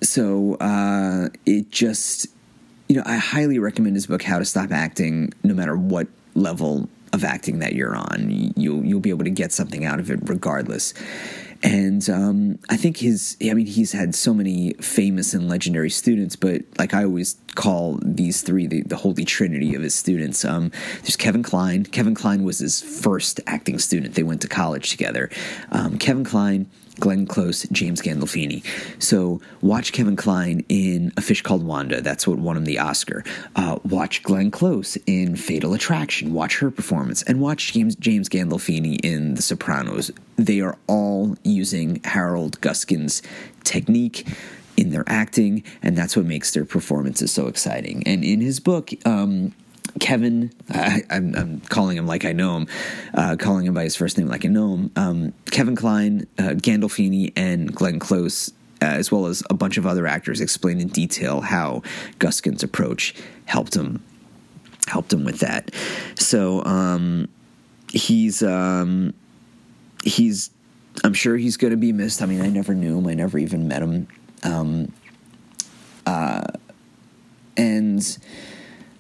so 0.02 0.56
uh, 0.56 1.30
it 1.46 1.70
just 1.70 2.28
you 2.92 2.98
know, 2.98 3.04
I 3.06 3.16
highly 3.16 3.58
recommend 3.58 3.96
his 3.96 4.08
book, 4.08 4.22
How 4.22 4.38
to 4.38 4.44
Stop 4.44 4.72
Acting, 4.72 5.32
no 5.44 5.54
matter 5.54 5.78
what 5.78 6.08
level 6.36 6.90
of 7.14 7.24
acting 7.24 7.60
that 7.60 7.74
you're 7.74 7.96
on. 7.96 8.52
You'll 8.58 8.84
you'll 8.84 9.00
be 9.00 9.12
able 9.12 9.24
to 9.24 9.30
get 9.30 9.54
something 9.54 9.86
out 9.86 10.02
of 10.02 10.12
it 10.12 10.20
regardless. 10.24 10.94
And 11.64 12.10
um, 12.10 12.60
I 12.70 12.76
think 12.76 12.98
his, 12.98 13.38
I 13.42 13.54
mean, 13.54 13.66
he's 13.68 13.94
had 13.94 14.14
so 14.14 14.34
many 14.34 14.74
famous 14.82 15.34
and 15.34 15.48
legendary 15.48 15.90
students, 15.90 16.36
but 16.36 16.64
like 16.78 16.94
I 16.94 17.06
always 17.06 17.36
call 17.56 18.00
these 18.04 18.42
three 18.42 18.68
the, 18.68 18.82
the 18.82 18.96
holy 18.96 19.26
trinity 19.26 19.76
of 19.76 19.82
his 19.82 19.96
students. 19.96 20.46
Um, 20.46 20.72
there's 21.02 21.16
Kevin 21.16 21.44
Kline. 21.44 21.86
Kevin 21.86 22.16
Kline 22.16 22.44
was 22.44 22.60
his 22.60 22.82
first 22.82 23.40
acting 23.48 23.80
student. 23.80 24.16
They 24.16 24.24
went 24.24 24.42
to 24.42 24.48
college 24.48 24.90
together. 24.90 25.30
Um, 25.72 25.98
Kevin 25.98 26.24
Kline 26.24 26.70
Glenn 27.00 27.26
Close, 27.26 27.64
James 27.72 28.02
Gandolfini. 28.02 28.64
So 29.02 29.42
watch 29.62 29.92
Kevin 29.92 30.16
Kline 30.16 30.64
in 30.70 31.12
A 31.18 31.22
Fish 31.22 31.42
Called 31.42 31.64
Wanda. 31.64 32.02
That's 32.02 32.28
what 32.28 32.38
won 32.38 32.58
him 32.58 32.66
the 32.66 32.80
Oscar. 32.80 33.24
Uh, 33.56 33.80
watch 33.84 34.24
Glenn 34.24 34.52
Close 34.52 34.98
in 35.08 35.36
Fatal 35.36 35.74
Attraction. 35.74 36.34
Watch 36.34 36.60
her 36.60 36.70
performance, 36.70 37.24
and 37.24 37.42
watch 37.42 37.74
James 37.74 37.96
James 37.96 38.30
Gandolfini 38.30 39.00
in 39.04 39.36
The 39.36 39.42
Sopranos. 39.42 40.12
They 40.36 40.62
are 40.62 40.78
all 40.88 41.36
using 41.44 42.02
Harold 42.04 42.62
Guskin's 42.62 43.22
technique 43.64 44.28
in 44.82 44.90
their 44.90 45.04
acting, 45.08 45.64
and 45.84 45.96
that's 45.96 46.18
what 46.18 46.26
makes 46.26 46.52
their 46.52 46.66
performances 46.66 47.32
so 47.32 47.48
exciting. 47.48 48.02
And 48.08 48.24
in 48.24 48.42
his 48.42 48.60
book, 48.60 48.90
um, 49.06 49.54
Kevin, 50.00 50.52
I, 50.70 51.04
am 51.10 51.62
calling 51.70 51.98
him 51.98 52.08
like 52.08 52.26
I 52.26 52.32
know 52.32 52.58
him, 52.58 52.68
uh, 53.14 53.36
calling 53.38 53.68
him 53.68 53.76
by 53.76 53.84
his 53.84 53.96
first 53.96 54.18
name 54.18 54.28
like 54.28 54.44
I 54.44 54.50
know 54.50 54.74
him. 54.74 54.92
Um, 54.96 55.34
Kevin 55.52 55.76
Kline, 55.76 56.26
uh, 56.40 56.56
Gandolfini, 56.56 57.32
and 57.36 57.74
Glenn 57.74 58.00
Close, 58.00 58.50
uh, 58.82 58.86
as 58.86 59.12
well 59.12 59.28
as 59.28 59.44
a 59.52 59.54
bunch 59.54 59.78
of 59.78 59.86
other 59.86 60.08
actors, 60.08 60.42
explain 60.42 60.80
in 60.80 60.88
detail 60.88 61.42
how 61.42 61.84
Guskin's 62.20 62.64
approach 62.64 63.14
helped 63.46 63.76
him 63.76 64.04
helped 64.88 65.14
him 65.14 65.24
with 65.24 65.40
that. 65.40 65.72
So 66.16 66.64
um, 66.66 67.30
he's 67.94 68.42
um, 68.42 69.14
he's 70.04 70.50
I'm 71.04 71.14
sure 71.14 71.38
he's 71.38 71.58
going 71.58 71.72
to 71.72 71.78
be 71.78 71.92
missed. 71.92 72.22
I 72.22 72.26
mean, 72.26 72.42
I 72.42 72.48
never 72.48 72.74
knew 72.74 72.98
him. 72.98 73.08
I 73.08 73.14
never 73.14 73.38
even 73.38 73.68
met 73.68 73.82
him. 73.82 74.08
Um, 74.44 74.92
uh, 76.06 76.48
and 77.58 78.18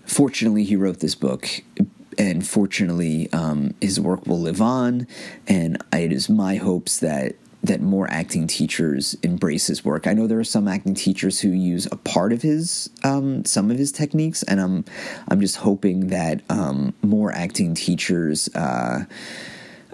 fortunately, 0.05 0.63
he 0.63 0.75
wrote 0.75 0.99
this 0.99 1.15
book. 1.15 1.47
And 2.17 2.45
fortunately, 2.45 3.31
um, 3.31 3.73
his 3.79 3.99
work 3.99 4.27
will 4.27 4.39
live 4.39 4.61
on. 4.61 5.07
And 5.47 5.83
it 5.93 6.11
is 6.11 6.29
my 6.29 6.55
hopes 6.55 6.99
that 6.99 7.35
that 7.63 7.79
more 7.79 8.09
acting 8.09 8.47
teachers 8.47 9.15
embrace 9.21 9.67
his 9.67 9.85
work. 9.85 10.07
I 10.07 10.13
know 10.13 10.25
there 10.25 10.39
are 10.39 10.43
some 10.43 10.67
acting 10.67 10.95
teachers 10.95 11.41
who 11.41 11.49
use 11.49 11.87
a 11.91 11.95
part 11.95 12.33
of 12.33 12.41
his 12.41 12.89
um, 13.03 13.45
some 13.45 13.69
of 13.69 13.77
his 13.77 13.91
techniques, 13.91 14.43
and 14.43 14.59
I'm 14.59 14.85
I'm 15.27 15.41
just 15.41 15.57
hoping 15.57 16.07
that 16.07 16.41
um, 16.49 16.93
more 17.01 17.31
acting 17.31 17.75
teachers. 17.75 18.49
Uh, 18.55 19.05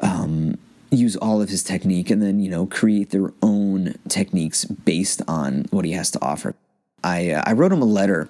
um, 0.01 0.57
use 0.89 1.15
all 1.17 1.41
of 1.41 1.49
his 1.49 1.63
technique 1.63 2.09
and 2.09 2.21
then 2.21 2.39
you 2.39 2.49
know 2.49 2.65
create 2.65 3.11
their 3.11 3.33
own 3.41 3.95
techniques 4.07 4.65
based 4.65 5.21
on 5.27 5.65
what 5.69 5.85
he 5.85 5.91
has 5.91 6.11
to 6.11 6.21
offer. 6.21 6.55
I 7.03 7.31
uh, 7.31 7.43
I 7.45 7.53
wrote 7.53 7.71
him 7.71 7.81
a 7.81 7.85
letter 7.85 8.29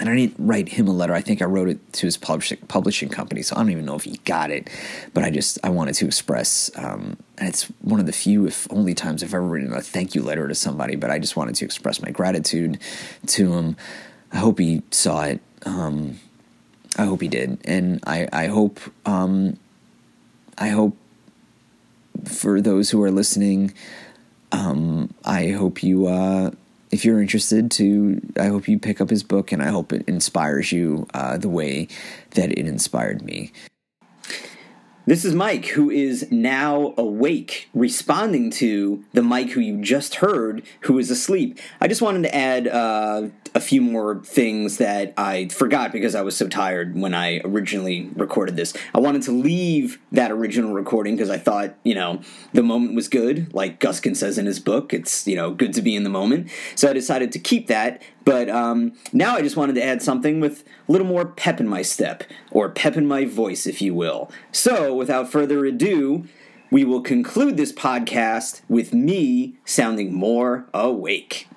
and 0.00 0.08
I 0.08 0.16
didn't 0.16 0.36
write 0.38 0.70
him 0.70 0.88
a 0.88 0.92
letter. 0.92 1.12
I 1.12 1.20
think 1.20 1.42
I 1.42 1.44
wrote 1.44 1.68
it 1.68 1.92
to 1.94 2.06
his 2.06 2.16
publishing 2.16 2.58
publishing 2.68 3.10
company, 3.10 3.42
so 3.42 3.54
I 3.54 3.58
don't 3.60 3.70
even 3.70 3.84
know 3.84 3.96
if 3.96 4.04
he 4.04 4.16
got 4.24 4.50
it. 4.50 4.70
But 5.12 5.24
I 5.24 5.30
just 5.30 5.58
I 5.62 5.68
wanted 5.68 5.94
to 5.96 6.06
express, 6.06 6.70
um, 6.76 7.18
and 7.36 7.48
it's 7.48 7.64
one 7.82 8.00
of 8.00 8.06
the 8.06 8.12
few, 8.12 8.46
if 8.46 8.66
only 8.72 8.94
times 8.94 9.22
I've 9.22 9.34
ever 9.34 9.44
written 9.44 9.72
a 9.72 9.82
thank 9.82 10.14
you 10.14 10.22
letter 10.22 10.48
to 10.48 10.54
somebody. 10.54 10.96
But 10.96 11.10
I 11.10 11.18
just 11.18 11.36
wanted 11.36 11.54
to 11.56 11.64
express 11.66 12.00
my 12.00 12.10
gratitude 12.10 12.78
to 13.26 13.52
him. 13.52 13.76
I 14.32 14.38
hope 14.38 14.58
he 14.58 14.82
saw 14.90 15.24
it. 15.24 15.40
Um, 15.66 16.18
I 16.96 17.04
hope 17.04 17.20
he 17.20 17.28
did, 17.28 17.58
and 17.66 18.00
I 18.06 18.26
I 18.32 18.46
hope 18.46 18.80
um, 19.04 19.58
I 20.56 20.68
hope 20.68 20.96
for 22.28 22.60
those 22.60 22.90
who 22.90 23.02
are 23.02 23.10
listening, 23.10 23.72
um, 24.52 25.12
I 25.24 25.48
hope 25.48 25.82
you. 25.82 26.06
Uh, 26.06 26.50
if 26.90 27.04
you're 27.04 27.20
interested 27.20 27.70
to 27.70 28.20
i 28.36 28.46
hope 28.46 28.66
you 28.66 28.76
pick 28.76 29.00
up 29.00 29.10
his 29.10 29.22
book 29.22 29.52
and 29.52 29.62
i 29.62 29.68
hope 29.68 29.92
it 29.92 30.02
inspires 30.08 30.72
you 30.72 31.06
uh, 31.14 31.36
the 31.36 31.48
way 31.48 31.86
that 32.30 32.50
it 32.50 32.66
inspired 32.66 33.22
me 33.22 33.52
this 35.10 35.24
is 35.24 35.34
Mike, 35.34 35.66
who 35.66 35.90
is 35.90 36.30
now 36.30 36.94
awake, 36.96 37.68
responding 37.74 38.48
to 38.48 39.04
the 39.12 39.24
Mike 39.24 39.50
who 39.50 39.60
you 39.60 39.82
just 39.82 40.14
heard, 40.14 40.62
who 40.82 41.00
is 41.00 41.10
asleep. 41.10 41.58
I 41.80 41.88
just 41.88 42.00
wanted 42.00 42.22
to 42.22 42.32
add 42.32 42.68
uh, 42.68 43.30
a 43.52 43.60
few 43.60 43.82
more 43.82 44.22
things 44.22 44.76
that 44.76 45.12
I 45.16 45.48
forgot 45.48 45.90
because 45.90 46.14
I 46.14 46.22
was 46.22 46.36
so 46.36 46.46
tired 46.46 46.96
when 46.96 47.12
I 47.12 47.40
originally 47.44 48.08
recorded 48.14 48.54
this. 48.54 48.72
I 48.94 49.00
wanted 49.00 49.22
to 49.22 49.32
leave 49.32 49.98
that 50.12 50.30
original 50.30 50.72
recording 50.72 51.16
because 51.16 51.30
I 51.30 51.38
thought, 51.38 51.74
you 51.82 51.96
know, 51.96 52.20
the 52.52 52.62
moment 52.62 52.94
was 52.94 53.08
good. 53.08 53.52
Like 53.52 53.80
Guskin 53.80 54.16
says 54.16 54.38
in 54.38 54.46
his 54.46 54.60
book, 54.60 54.94
it's, 54.94 55.26
you 55.26 55.34
know, 55.34 55.50
good 55.50 55.74
to 55.74 55.82
be 55.82 55.96
in 55.96 56.04
the 56.04 56.10
moment. 56.10 56.50
So 56.76 56.88
I 56.88 56.92
decided 56.92 57.32
to 57.32 57.40
keep 57.40 57.66
that. 57.66 58.00
But 58.24 58.48
um, 58.48 58.92
now 59.12 59.34
I 59.34 59.42
just 59.42 59.56
wanted 59.56 59.74
to 59.76 59.82
add 59.82 60.02
something 60.02 60.40
with 60.40 60.62
a 60.88 60.92
little 60.92 61.06
more 61.06 61.24
pep 61.24 61.58
in 61.58 61.66
my 61.66 61.82
step, 61.82 62.22
or 62.50 62.68
pep 62.68 62.96
in 62.96 63.06
my 63.06 63.24
voice, 63.24 63.66
if 63.66 63.80
you 63.80 63.94
will. 63.94 64.30
So 64.52 64.99
without 65.00 65.32
further 65.32 65.64
ado, 65.64 66.26
we 66.70 66.84
will 66.84 67.00
conclude 67.00 67.56
this 67.56 67.72
podcast 67.72 68.60
with 68.68 68.92
me 68.92 69.56
sounding 69.64 70.12
more 70.12 70.66
awake. 70.74 71.48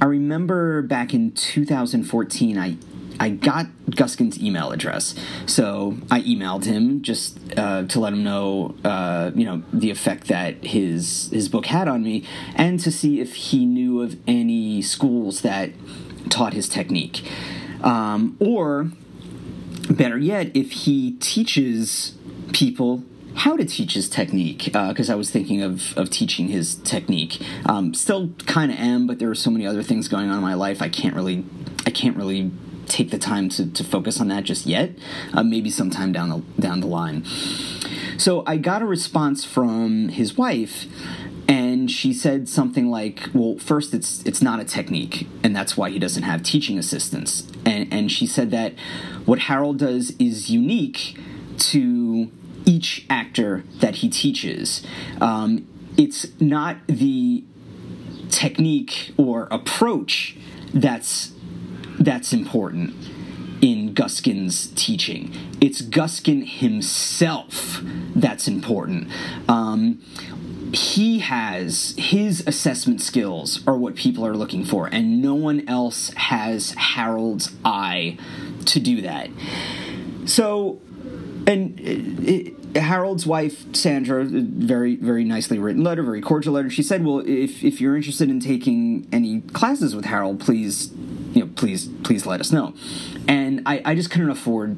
I 0.00 0.06
remember 0.06 0.80
back 0.80 1.12
in 1.12 1.32
2014, 1.32 2.58
I 2.58 2.78
I 3.20 3.28
got 3.28 3.66
Guskin's 3.90 4.42
email 4.42 4.70
address, 4.70 5.14
so 5.44 5.98
I 6.10 6.22
emailed 6.22 6.64
him 6.64 7.02
just 7.02 7.38
uh, 7.58 7.82
to 7.84 8.00
let 8.00 8.14
him 8.14 8.24
know, 8.24 8.74
uh, 8.84 9.32
you 9.34 9.44
know, 9.44 9.62
the 9.70 9.90
effect 9.90 10.28
that 10.28 10.64
his 10.64 11.28
his 11.30 11.50
book 11.50 11.66
had 11.66 11.88
on 11.88 12.02
me, 12.02 12.24
and 12.54 12.80
to 12.80 12.90
see 12.90 13.20
if 13.20 13.34
he 13.34 13.66
knew 13.66 14.00
of 14.00 14.16
any 14.26 14.80
schools 14.80 15.42
that 15.42 15.72
taught 16.30 16.54
his 16.54 16.70
technique, 16.70 17.30
um, 17.82 18.34
or 18.40 18.90
better 19.90 20.18
yet, 20.18 20.50
if 20.54 20.72
he 20.72 21.12
teaches 21.12 22.14
people 22.52 23.02
how 23.34 23.56
to 23.56 23.64
teach 23.64 23.94
his 23.94 24.08
technique 24.08 24.66
because 24.66 25.08
uh, 25.08 25.14
I 25.14 25.16
was 25.16 25.30
thinking 25.30 25.62
of, 25.62 25.96
of 25.96 26.10
teaching 26.10 26.48
his 26.48 26.76
technique. 26.76 27.40
Um, 27.66 27.94
still 27.94 28.30
kind 28.46 28.70
of 28.70 28.78
am, 28.78 29.06
but 29.06 29.18
there 29.18 29.30
are 29.30 29.34
so 29.34 29.50
many 29.50 29.66
other 29.66 29.82
things 29.82 30.08
going 30.08 30.28
on 30.28 30.36
in 30.36 30.42
my 30.42 30.54
life. 30.54 30.82
I 30.82 30.88
can't 30.88 31.14
really, 31.14 31.44
I 31.86 31.90
can't 31.90 32.16
really 32.16 32.50
take 32.86 33.10
the 33.10 33.18
time 33.18 33.48
to, 33.48 33.70
to 33.70 33.84
focus 33.84 34.20
on 34.20 34.28
that 34.28 34.44
just 34.44 34.66
yet. 34.66 34.90
Uh, 35.32 35.42
maybe 35.42 35.70
sometime 35.70 36.12
down 36.12 36.28
the 36.28 36.60
down 36.60 36.80
the 36.80 36.86
line. 36.86 37.24
So 38.18 38.44
I 38.46 38.56
got 38.58 38.82
a 38.82 38.86
response 38.86 39.44
from 39.44 40.08
his 40.10 40.36
wife, 40.36 40.84
and 41.48 41.90
she 41.90 42.12
said 42.12 42.48
something 42.48 42.90
like, 42.90 43.30
"Well, 43.32 43.56
first, 43.58 43.94
it's 43.94 44.22
it's 44.24 44.42
not 44.42 44.60
a 44.60 44.64
technique, 44.64 45.26
and 45.42 45.56
that's 45.56 45.76
why 45.76 45.90
he 45.90 45.98
doesn't 45.98 46.22
have 46.22 46.42
teaching 46.42 46.78
assistants." 46.78 47.46
And 47.64 47.92
and 47.92 48.12
she 48.12 48.26
said 48.26 48.50
that 48.50 48.74
what 49.24 49.38
Harold 49.40 49.78
does 49.78 50.10
is 50.18 50.50
unique 50.50 51.16
to 51.58 52.30
each 52.64 53.06
actor 53.10 53.64
that 53.80 53.96
he 53.96 54.08
teaches. 54.08 54.86
Um, 55.20 55.66
it's 55.96 56.28
not 56.40 56.78
the 56.86 57.44
technique 58.30 59.12
or 59.16 59.46
approach 59.50 60.36
that's 60.72 61.32
that's 61.98 62.32
important 62.32 62.94
in 63.60 63.94
Guskin's 63.94 64.68
teaching. 64.74 65.32
It's 65.60 65.82
Guskin 65.82 66.44
himself 66.46 67.80
that's 68.14 68.48
important. 68.48 69.08
Um, 69.48 70.02
he 70.72 71.20
has 71.20 71.94
his 71.98 72.42
assessment 72.46 73.00
skills 73.02 73.60
are 73.66 73.76
what 73.76 73.94
people 73.94 74.26
are 74.26 74.34
looking 74.34 74.64
for, 74.64 74.86
and 74.86 75.20
no 75.20 75.34
one 75.34 75.68
else 75.68 76.10
has 76.14 76.72
Harold's 76.72 77.52
eye 77.64 78.16
to 78.66 78.80
do 78.80 79.02
that. 79.02 79.28
So 80.24 80.80
and 81.46 81.78
it, 81.80 82.76
Harold's 82.76 83.26
wife 83.26 83.74
Sandra, 83.74 84.24
very 84.24 84.96
very 84.96 85.24
nicely 85.24 85.58
written 85.58 85.84
letter, 85.84 86.02
very 86.02 86.20
cordial 86.20 86.54
letter. 86.54 86.70
She 86.70 86.82
said, 86.82 87.04
"Well, 87.04 87.22
if 87.26 87.62
if 87.62 87.80
you're 87.80 87.96
interested 87.96 88.30
in 88.30 88.40
taking 88.40 89.06
any 89.12 89.40
classes 89.40 89.94
with 89.94 90.06
Harold, 90.06 90.40
please, 90.40 90.92
you 91.32 91.44
know, 91.44 91.50
please 91.54 91.88
please 92.02 92.26
let 92.26 92.40
us 92.40 92.52
know." 92.52 92.74
And 93.28 93.62
I, 93.66 93.82
I 93.84 93.94
just 93.94 94.10
couldn't 94.10 94.30
afford 94.30 94.76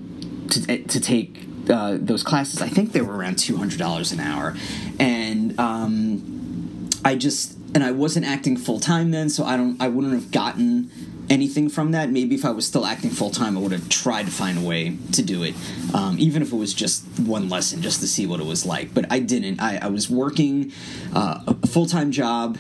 to 0.51 0.83
to 0.83 1.01
take 1.01 1.47
uh, 1.71 1.99
those 2.01 2.23
classes. 2.23 2.61
I 2.61 2.69
think 2.69 2.93
they 2.93 3.01
were 3.01 3.17
around 3.17 3.39
two 3.39 3.57
hundred 3.57 3.79
dollars 3.79 4.13
an 4.13 4.21
hour, 4.21 4.57
and 4.99 5.59
um, 5.59 6.91
I 7.05 7.15
just 7.15 7.57
and 7.75 7.83
I 7.83 7.91
wasn't 7.91 8.27
acting 8.27 8.57
full 8.57 8.81
time 8.81 9.11
then, 9.11 9.29
so 9.29 9.45
I 9.45 9.57
don't 9.57 9.81
I 9.81 9.89
wouldn't 9.89 10.15
have 10.15 10.31
gotten 10.31 10.91
anything 11.35 11.69
from 11.69 11.91
that. 11.93 12.11
Maybe 12.11 12.35
if 12.37 12.45
I 12.45 12.53
was 12.53 12.67
still 12.67 12.87
acting 12.87 13.11
full 13.11 13.31
time, 13.31 13.59
I 13.59 13.61
would 13.61 13.73
have 13.73 13.89
tried 13.89 14.27
to 14.27 14.33
find 14.33 14.57
a 14.57 14.61
way 14.61 14.97
to 15.13 15.23
do 15.23 15.43
it, 15.43 15.55
um, 15.93 16.17
even 16.19 16.41
if 16.41 16.53
it 16.53 16.57
was 16.57 16.73
just 16.73 17.05
one 17.19 17.49
lesson, 17.49 17.83
just 17.83 18.01
to 18.01 18.07
see 18.07 18.25
what 18.25 18.41
it 18.41 18.47
was 18.47 18.65
like. 18.65 18.95
But 18.95 19.07
I 19.11 19.19
didn't. 19.19 19.61
I, 19.61 19.79
I 19.79 19.89
was 19.89 20.09
working 20.09 20.73
uh, 21.13 21.41
a 21.47 21.67
full 21.67 21.87
time 21.87 22.13
job 22.13 22.57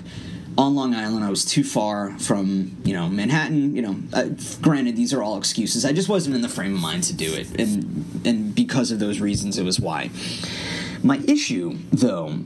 on 0.58 0.74
Long 0.74 0.92
Island. 0.92 1.24
I 1.24 1.30
was 1.30 1.44
too 1.44 1.64
far 1.64 2.18
from 2.18 2.76
you 2.84 2.92
know 2.92 3.08
Manhattan. 3.08 3.76
You 3.76 3.82
know, 3.82 3.96
uh, 4.12 4.28
granted, 4.60 4.96
these 4.96 5.14
are 5.14 5.22
all 5.22 5.38
excuses. 5.38 5.84
I 5.84 5.92
just 5.92 6.08
wasn't 6.08 6.34
in 6.34 6.42
the 6.42 6.48
frame 6.48 6.74
of 6.74 6.80
mind 6.80 7.04
to 7.04 7.14
do 7.14 7.32
it, 7.32 7.48
and 7.58 8.26
and 8.26 8.54
because 8.54 8.90
of 8.90 8.98
those 8.98 9.20
reasons, 9.20 9.56
it 9.56 9.64
was 9.64 9.78
why. 9.78 10.10
My 11.02 11.18
issue, 11.28 11.78
though, 11.92 12.40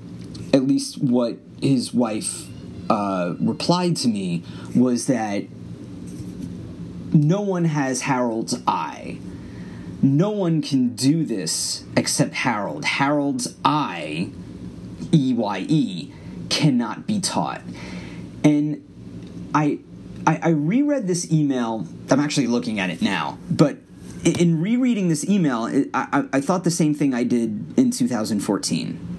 at 0.53 0.67
least 0.67 1.01
what 1.01 1.39
his 1.63 1.95
wife 1.95 2.49
uh, 2.91 3.35
replied 3.41 3.97
to 3.97 4.09
me 4.09 4.43
was 4.75 5.07
that 5.07 5.45
no 7.19 7.41
one 7.41 7.65
has 7.65 8.03
Harold's 8.03 8.57
eye. 8.67 9.19
No 10.01 10.31
one 10.31 10.63
can 10.63 10.95
do 10.95 11.25
this 11.25 11.85
except 11.97 12.35
Harold. 12.35 12.85
Harold's 12.85 13.57
eye, 13.65 14.31
E 15.13 15.35
Y 15.35 15.67
E, 15.69 16.13
cannot 16.49 17.07
be 17.07 17.21
taught. 17.21 17.63
And 18.45 18.85
I, 19.53 19.81
I, 20.27 20.41
I 20.43 20.49
reread 20.51 21.09
this 21.09 21.31
email. 21.33 21.87
I'm 22.11 22.21
actually 22.21 22.47
looking 22.47 22.79
at 22.79 22.91
it 22.91 23.03
now, 23.03 23.39
but 23.51 23.79
in 24.25 24.61
rereading 24.61 25.09
this 25.09 25.29
email, 25.29 25.65
I, 25.95 26.25
I, 26.33 26.41
thought 26.41 26.65
the 26.65 26.71
same 26.71 26.95
thing 26.95 27.15
I 27.15 27.25
did 27.25 27.79
in 27.79 27.91
2014. 27.91 29.17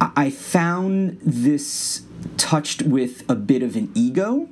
I 0.00 0.30
found 0.30 1.18
this 1.22 2.02
touched 2.36 2.82
with 2.82 3.28
a 3.28 3.34
bit 3.34 3.62
of 3.62 3.76
an 3.76 3.90
ego 3.94 4.48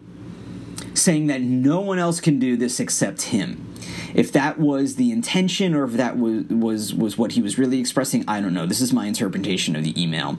saying 0.94 1.26
that 1.26 1.40
no 1.40 1.80
one 1.80 1.98
else 1.98 2.20
can 2.20 2.38
do 2.38 2.56
this 2.56 2.80
except 2.80 3.22
him. 3.22 3.74
If 4.14 4.32
that 4.32 4.58
was 4.58 4.96
the 4.96 5.10
intention 5.10 5.74
or 5.74 5.84
if 5.84 5.92
that 5.92 6.16
was 6.16 6.44
was 6.44 6.94
was 6.94 7.18
what 7.18 7.32
he 7.32 7.42
was 7.42 7.58
really 7.58 7.80
expressing, 7.80 8.24
I 8.28 8.40
don't 8.40 8.54
know. 8.54 8.66
This 8.66 8.80
is 8.80 8.92
my 8.92 9.06
interpretation 9.06 9.76
of 9.76 9.84
the 9.84 10.00
email. 10.00 10.38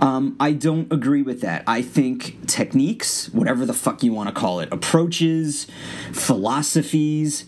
Um, 0.00 0.36
I 0.40 0.52
don't 0.52 0.92
agree 0.92 1.22
with 1.22 1.42
that. 1.42 1.62
I 1.66 1.80
think 1.80 2.48
techniques, 2.48 3.28
whatever 3.28 3.64
the 3.64 3.72
fuck 3.72 4.02
you 4.02 4.12
want 4.12 4.28
to 4.28 4.34
call 4.34 4.58
it, 4.60 4.68
approaches, 4.72 5.68
philosophies, 6.12 7.44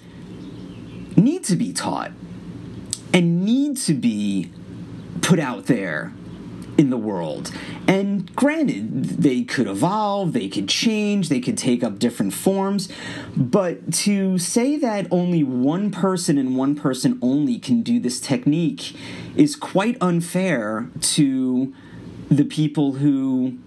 need 1.16 1.42
to 1.44 1.56
be 1.56 1.72
taught 1.72 2.12
and 3.12 3.44
need 3.44 3.76
to 3.78 3.94
be 3.94 4.52
put 5.20 5.40
out 5.40 5.66
there 5.66 6.12
in 6.76 6.90
the 6.90 6.96
world. 6.96 7.50
And 7.86 8.34
granted, 8.34 9.22
they 9.22 9.42
could 9.42 9.66
evolve, 9.66 10.32
they 10.32 10.48
could 10.48 10.68
change, 10.68 11.28
they 11.28 11.40
could 11.40 11.58
take 11.58 11.84
up 11.84 11.98
different 11.98 12.34
forms, 12.34 12.88
but 13.36 13.92
to 13.92 14.38
say 14.38 14.76
that 14.76 15.06
only 15.10 15.44
one 15.44 15.90
person 15.90 16.38
and 16.38 16.56
one 16.56 16.74
person 16.74 17.18
only 17.22 17.58
can 17.58 17.82
do 17.82 18.00
this 18.00 18.20
technique 18.20 18.96
is 19.36 19.56
quite 19.56 19.96
unfair 20.00 20.90
to 21.00 21.74
the 22.30 22.44
people 22.44 22.94
who 22.94 23.58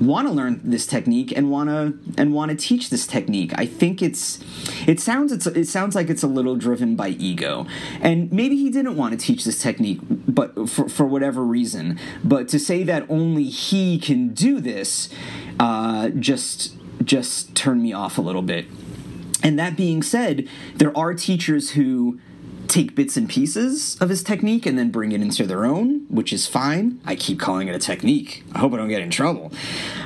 want 0.00 0.28
to 0.28 0.32
learn 0.32 0.60
this 0.62 0.86
technique 0.86 1.32
and 1.36 1.50
want 1.50 1.70
to 1.70 2.20
and 2.20 2.34
want 2.34 2.50
to 2.50 2.56
teach 2.56 2.90
this 2.90 3.06
technique. 3.06 3.52
I 3.56 3.66
think 3.66 4.02
it's 4.02 4.38
it 4.86 5.00
sounds 5.00 5.32
it's, 5.32 5.46
it 5.46 5.66
sounds 5.66 5.94
like 5.94 6.10
it's 6.10 6.22
a 6.22 6.26
little 6.26 6.56
driven 6.56 6.96
by 6.96 7.08
ego, 7.08 7.66
and 8.00 8.30
maybe 8.32 8.56
he 8.56 8.70
didn't 8.70 8.96
want 8.96 9.18
to 9.18 9.26
teach 9.26 9.44
this 9.44 9.60
technique, 9.60 10.00
but 10.02 10.68
for 10.68 10.88
for 10.88 11.06
whatever 11.06 11.42
reason. 11.44 11.98
But 12.22 12.48
to 12.48 12.58
say 12.58 12.82
that 12.84 13.08
only 13.08 13.44
he 13.44 13.98
can 13.98 14.34
do 14.34 14.60
this, 14.60 15.08
uh, 15.58 16.10
just 16.10 16.74
just 17.04 17.54
turned 17.54 17.82
me 17.82 17.92
off 17.92 18.18
a 18.18 18.22
little 18.22 18.42
bit. 18.42 18.66
And 19.42 19.58
that 19.58 19.76
being 19.76 20.02
said, 20.02 20.48
there 20.74 20.96
are 20.96 21.14
teachers 21.14 21.70
who 21.70 22.18
take 22.66 22.96
bits 22.96 23.16
and 23.16 23.28
pieces 23.28 23.96
of 24.00 24.08
his 24.08 24.24
technique 24.24 24.66
and 24.66 24.76
then 24.76 24.90
bring 24.90 25.12
it 25.12 25.20
into 25.20 25.46
their 25.46 25.64
own, 25.64 25.95
which 26.08 26.32
is 26.32 26.46
fine. 26.46 27.00
I 27.04 27.16
keep 27.16 27.38
calling 27.38 27.68
it 27.68 27.74
a 27.74 27.78
technique. 27.78 28.44
I 28.52 28.58
hope 28.58 28.72
I 28.72 28.76
don't 28.76 28.88
get 28.88 29.02
in 29.02 29.10
trouble. 29.10 29.52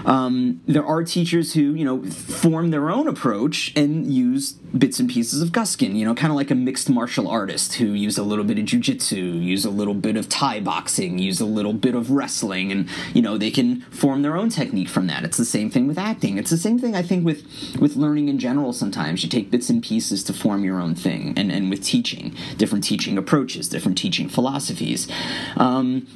Um, 0.04 0.61
there 0.66 0.85
are 0.85 1.02
teachers 1.04 1.54
who, 1.54 1.75
you 1.75 1.85
know, 1.85 2.02
form 2.04 2.71
their 2.71 2.90
own 2.90 3.07
approach 3.09 3.73
and 3.76 4.12
use 4.12 4.52
bits 4.77 5.00
and 5.00 5.11
pieces 5.11 5.43
of 5.43 5.50
Guskin, 5.50 5.97
you 5.97 6.05
know, 6.05 6.15
kind 6.15 6.31
of 6.31 6.37
like 6.37 6.50
a 6.50 6.55
mixed 6.55 6.89
martial 6.89 7.29
artist 7.29 7.75
who 7.75 7.87
use 7.87 8.17
a 8.19 8.23
little 8.23 8.45
bit 8.45 8.59
of 8.59 8.65
jujitsu, 8.65 9.43
use 9.43 9.65
a 9.65 9.71
little 9.71 9.95
bit 9.95 10.17
of 10.17 10.29
Thai 10.29 10.61
boxing, 10.61 11.19
use 11.19 11.41
a 11.41 11.45
little 11.45 11.73
bit 11.73 11.95
of 11.95 12.11
wrestling, 12.11 12.71
and, 12.71 12.89
you 13.12 13.23
know, 13.23 13.37
they 13.37 13.50
can 13.50 13.81
form 13.91 14.23
their 14.23 14.37
own 14.37 14.49
technique 14.49 14.89
from 14.89 15.07
that. 15.09 15.25
It's 15.25 15.37
the 15.37 15.45
same 15.45 15.71
thing 15.71 15.89
with 15.89 15.99
acting. 15.99 16.39
It's 16.39 16.50
the 16.50 16.57
same 16.57 16.79
thing, 16.79 16.95
I 16.95 17.03
think, 17.03 17.25
with, 17.25 17.45
with 17.81 17.97
learning 17.97 18.29
in 18.29 18.39
general 18.39 18.73
sometimes. 18.73 19.23
You 19.23 19.29
take 19.29 19.50
bits 19.50 19.71
and 19.71 19.83
pieces 19.83 20.23
to 20.25 20.33
form 20.33 20.65
your 20.65 20.81
own 20.81 20.95
thing, 20.95 21.35
and, 21.37 21.50
and 21.50 21.69
with 21.71 21.83
teaching 21.83 22.35
different 22.57 22.85
teaching 22.85 23.19
approaches, 23.19 23.69
different 23.69 23.99
teaching 23.99 24.29
philosophies. 24.29 25.09
Um, 25.57 26.07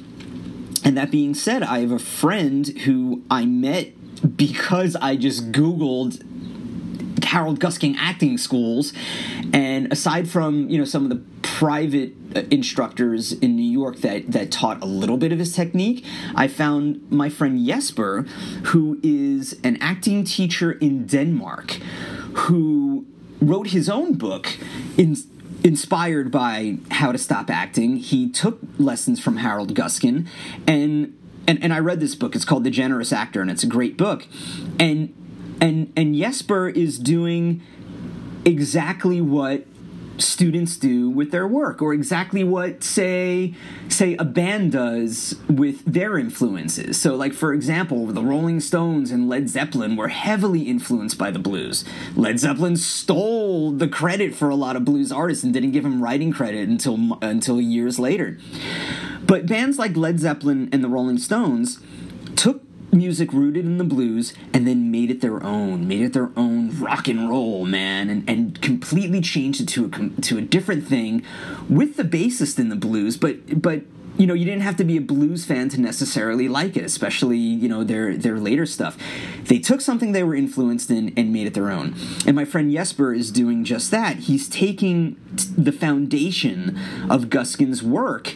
and 0.83 0.97
that 0.97 1.11
being 1.11 1.33
said, 1.33 1.63
I 1.63 1.79
have 1.79 1.91
a 1.91 1.99
friend 1.99 2.67
who 2.67 3.23
I 3.29 3.45
met 3.45 3.93
because 4.37 4.95
I 4.95 5.15
just 5.15 5.51
Googled 5.51 6.23
Harold 7.23 7.59
Guskin 7.59 7.95
acting 7.97 8.37
schools, 8.37 8.93
and 9.53 9.91
aside 9.91 10.27
from 10.29 10.69
you 10.69 10.77
know 10.77 10.85
some 10.85 11.03
of 11.03 11.09
the 11.09 11.21
private 11.41 12.13
uh, 12.35 12.41
instructors 12.51 13.31
in 13.31 13.55
New 13.55 13.69
York 13.69 13.97
that 13.97 14.31
that 14.31 14.51
taught 14.51 14.81
a 14.81 14.85
little 14.85 15.17
bit 15.17 15.31
of 15.31 15.39
his 15.39 15.53
technique, 15.53 16.05
I 16.35 16.47
found 16.47 17.09
my 17.11 17.29
friend 17.29 17.65
Jesper, 17.65 18.23
who 18.65 18.99
is 19.03 19.59
an 19.63 19.77
acting 19.81 20.23
teacher 20.23 20.73
in 20.73 21.05
Denmark, 21.05 21.71
who 22.33 23.05
wrote 23.39 23.67
his 23.67 23.89
own 23.89 24.13
book 24.13 24.57
in 24.97 25.15
inspired 25.63 26.31
by 26.31 26.77
How 26.91 27.11
to 27.11 27.17
Stop 27.17 27.49
Acting, 27.49 27.97
he 27.97 28.29
took 28.29 28.59
lessons 28.77 29.19
from 29.19 29.37
Harold 29.37 29.73
Guskin, 29.73 30.27
and 30.67 31.17
and, 31.47 31.63
and 31.63 31.73
I 31.73 31.79
read 31.79 31.99
this 31.99 32.15
book. 32.15 32.35
It's 32.35 32.45
called 32.45 32.63
The 32.63 32.71
Generous 32.71 33.13
Actor, 33.13 33.41
and 33.41 33.51
it's 33.51 33.63
a 33.63 33.67
great 33.67 33.97
book. 33.97 34.27
And 34.79 35.13
and 35.61 35.91
and 35.95 36.15
Jesper 36.15 36.69
is 36.69 36.99
doing 36.99 37.61
exactly 38.45 39.21
what 39.21 39.65
students 40.17 40.77
do 40.77 41.09
with 41.09 41.31
their 41.31 41.47
work 41.47 41.81
or 41.81 41.93
exactly 41.93 42.43
what 42.43 42.83
say 42.83 43.53
say 43.89 44.15
a 44.17 44.23
band 44.23 44.71
does 44.71 45.35
with 45.49 45.83
their 45.85 46.17
influences. 46.17 46.99
So 46.99 47.15
like 47.15 47.33
for 47.33 47.53
example 47.53 48.05
the 48.07 48.21
rolling 48.21 48.59
stones 48.59 49.11
and 49.11 49.27
led 49.27 49.49
zeppelin 49.49 49.95
were 49.95 50.07
heavily 50.09 50.63
influenced 50.63 51.17
by 51.17 51.31
the 51.31 51.39
blues. 51.39 51.83
Led 52.15 52.39
zeppelin 52.39 52.77
stole 52.77 53.71
the 53.71 53.87
credit 53.87 54.33
for 54.33 54.49
a 54.49 54.55
lot 54.55 54.75
of 54.75 54.85
blues 54.85 55.11
artists 55.11 55.43
and 55.43 55.53
didn't 55.53 55.71
give 55.71 55.85
him 55.85 56.01
writing 56.01 56.31
credit 56.31 56.67
until 56.69 57.17
until 57.21 57.59
years 57.59 57.99
later. 57.99 58.37
But 59.25 59.47
bands 59.47 59.77
like 59.77 59.97
led 59.97 60.19
zeppelin 60.19 60.69
and 60.71 60.83
the 60.83 60.89
rolling 60.89 61.17
stones 61.17 61.79
took 62.35 62.64
music 62.95 63.31
rooted 63.33 63.65
in 63.65 63.77
the 63.77 63.83
blues 63.83 64.33
and 64.53 64.65
then 64.65 64.89
made 64.89 65.11
it 65.11 65.21
their 65.21 65.43
own, 65.43 65.87
made 65.87 66.01
it 66.01 66.13
their 66.13 66.31
own 66.35 66.79
rock 66.79 67.07
and 67.07 67.29
roll, 67.29 67.65
man, 67.65 68.09
and, 68.09 68.27
and 68.27 68.61
completely 68.61 69.21
changed 69.21 69.61
it 69.61 69.67
to 69.67 69.85
a, 69.85 70.21
to 70.21 70.37
a 70.37 70.41
different 70.41 70.87
thing 70.87 71.23
with 71.69 71.97
the 71.97 72.03
bassist 72.03 72.57
in 72.57 72.69
the 72.69 72.75
blues, 72.75 73.17
but 73.17 73.61
but 73.61 73.81
you 74.17 74.25
know 74.25 74.33
you 74.33 74.45
didn't 74.45 74.61
have 74.61 74.77
to 74.77 74.83
be 74.83 74.95
a 74.95 75.01
blues 75.01 75.45
fan 75.45 75.67
to 75.67 75.79
necessarily 75.79 76.47
like 76.47 76.77
it 76.77 76.85
especially 76.85 77.37
you 77.37 77.67
know 77.67 77.83
their 77.83 78.15
their 78.15 78.39
later 78.39 78.65
stuff. 78.65 78.97
They 79.43 79.59
took 79.59 79.81
something 79.81 80.11
they 80.13 80.23
were 80.23 80.35
influenced 80.35 80.89
in 80.89 81.13
and 81.17 81.33
made 81.33 81.47
it 81.47 81.53
their 81.53 81.69
own. 81.69 81.95
And 82.25 82.35
my 82.35 82.45
friend 82.45 82.71
jesper 82.71 83.13
is 83.13 83.31
doing 83.31 83.63
just 83.65 83.91
that. 83.91 84.17
He's 84.19 84.47
taking 84.47 85.17
the 85.57 85.71
foundation 85.71 86.79
of 87.09 87.25
guskin's 87.25 87.83
work 87.83 88.35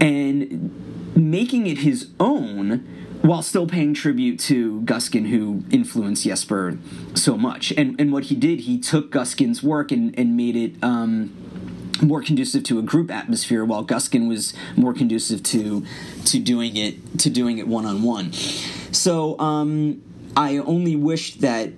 and 0.00 1.14
making 1.14 1.66
it 1.66 1.78
his 1.78 2.08
own 2.18 2.86
while 3.22 3.42
still 3.42 3.66
paying 3.66 3.92
tribute 3.94 4.38
to 4.40 4.80
Guskin, 4.82 5.28
who 5.28 5.62
influenced 5.70 6.24
Jesper 6.24 6.78
so 7.14 7.36
much. 7.36 7.72
And 7.76 8.00
and 8.00 8.12
what 8.12 8.24
he 8.24 8.34
did, 8.34 8.60
he 8.60 8.78
took 8.78 9.10
Guskin's 9.10 9.62
work 9.62 9.92
and, 9.92 10.18
and 10.18 10.36
made 10.36 10.56
it 10.56 10.74
um, 10.82 11.36
more 12.02 12.22
conducive 12.22 12.62
to 12.64 12.78
a 12.78 12.82
group 12.82 13.10
atmosphere, 13.10 13.64
while 13.64 13.84
Guskin 13.84 14.28
was 14.28 14.54
more 14.76 14.94
conducive 14.94 15.42
to 15.44 15.84
to 16.26 16.38
doing 16.38 16.76
it 16.76 17.18
to 17.20 17.30
doing 17.30 17.58
it 17.58 17.68
one 17.68 17.86
on 17.86 18.02
one. 18.02 18.32
So 18.92 19.38
um, 19.38 20.02
I 20.36 20.58
only 20.58 20.96
wish 20.96 21.36
that 21.36 21.70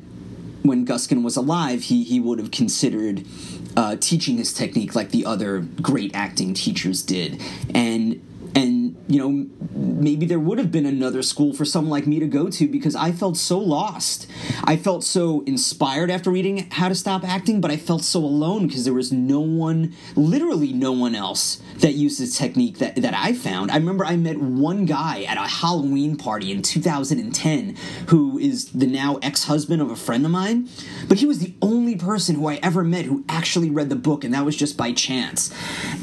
when 0.62 0.86
Guskin 0.86 1.22
was 1.24 1.36
alive, 1.36 1.82
he 1.82 2.04
he 2.04 2.20
would 2.20 2.38
have 2.38 2.50
considered. 2.50 3.26
Uh, 3.74 3.96
teaching 3.96 4.36
his 4.36 4.52
technique 4.52 4.94
like 4.94 5.12
the 5.12 5.24
other 5.24 5.60
great 5.80 6.14
acting 6.14 6.52
teachers 6.52 7.00
did, 7.00 7.40
and 7.74 8.20
and 8.54 8.81
you 9.08 9.18
know 9.18 9.46
maybe 9.74 10.26
there 10.26 10.38
would 10.38 10.58
have 10.58 10.70
been 10.70 10.86
another 10.86 11.22
school 11.22 11.52
for 11.52 11.64
someone 11.64 11.90
like 11.90 12.06
me 12.06 12.18
to 12.20 12.26
go 12.26 12.48
to 12.50 12.68
because 12.68 12.94
I 12.94 13.12
felt 13.12 13.36
so 13.36 13.58
lost. 13.58 14.26
I 14.64 14.76
felt 14.76 15.04
so 15.04 15.42
inspired 15.44 16.10
after 16.10 16.30
reading 16.30 16.68
How 16.70 16.88
to 16.88 16.94
Stop 16.94 17.24
Acting, 17.24 17.60
but 17.60 17.70
I 17.70 17.76
felt 17.76 18.02
so 18.02 18.20
alone 18.20 18.66
because 18.66 18.84
there 18.84 18.94
was 18.94 19.12
no 19.12 19.40
one, 19.40 19.94
literally 20.16 20.72
no 20.72 20.92
one 20.92 21.14
else 21.14 21.60
that 21.78 21.94
used 21.94 22.20
this 22.20 22.36
technique 22.36 22.78
that, 22.78 22.96
that 22.96 23.14
I 23.14 23.32
found. 23.32 23.70
I 23.70 23.76
remember 23.76 24.04
I 24.04 24.16
met 24.16 24.38
one 24.38 24.86
guy 24.86 25.22
at 25.22 25.36
a 25.36 25.42
Halloween 25.42 26.16
party 26.16 26.50
in 26.50 26.62
2010 26.62 27.76
who 28.08 28.38
is 28.38 28.70
the 28.72 28.86
now 28.86 29.18
ex 29.22 29.44
husband 29.44 29.82
of 29.82 29.90
a 29.90 29.96
friend 29.96 30.24
of 30.24 30.30
mine, 30.30 30.68
but 31.08 31.18
he 31.18 31.26
was 31.26 31.38
the 31.38 31.54
only 31.62 31.96
person 31.96 32.36
who 32.36 32.48
I 32.48 32.58
ever 32.62 32.84
met 32.84 33.06
who 33.06 33.24
actually 33.28 33.70
read 33.70 33.88
the 33.88 33.96
book, 33.96 34.24
and 34.24 34.34
that 34.34 34.44
was 34.44 34.56
just 34.56 34.76
by 34.76 34.92
chance. 34.92 35.54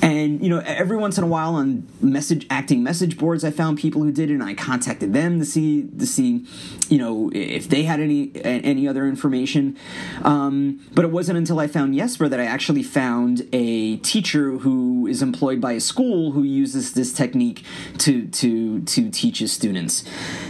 And, 0.01 0.43
you 0.43 0.49
know, 0.49 0.59
every 0.65 0.97
once 0.97 1.17
in 1.17 1.23
a 1.23 1.27
while 1.27 1.55
on 1.55 1.87
message 2.01 2.45
acting 2.49 2.78
message 2.79 3.17
boards, 3.17 3.43
I 3.43 3.51
found 3.51 3.77
people 3.77 4.03
who 4.03 4.11
did 4.11 4.29
it, 4.29 4.33
and 4.33 4.43
I 4.43 4.53
contacted 4.53 5.13
them 5.13 5.39
to 5.39 5.45
see 5.45 5.83
to 5.97 6.05
see, 6.05 6.45
you 6.89 6.97
know, 6.97 7.29
if 7.33 7.69
they 7.69 7.83
had 7.83 7.99
any 7.99 8.31
any 8.43 8.87
other 8.87 9.07
information. 9.07 9.77
Um, 10.23 10.79
but 10.93 11.05
it 11.05 11.11
wasn't 11.11 11.37
until 11.37 11.59
I 11.59 11.67
found 11.67 11.95
Jesper 11.95 12.27
that 12.27 12.39
I 12.39 12.45
actually 12.45 12.83
found 12.83 13.47
a 13.53 13.97
teacher 13.97 14.57
who 14.57 15.07
is 15.07 15.21
employed 15.21 15.61
by 15.61 15.73
a 15.73 15.79
school 15.79 16.31
who 16.31 16.43
uses 16.43 16.93
this 16.93 17.13
technique 17.13 17.63
to 17.99 18.27
to 18.27 18.81
to 18.81 19.09
teach 19.09 19.39
his 19.39 19.51
students. 19.51 20.03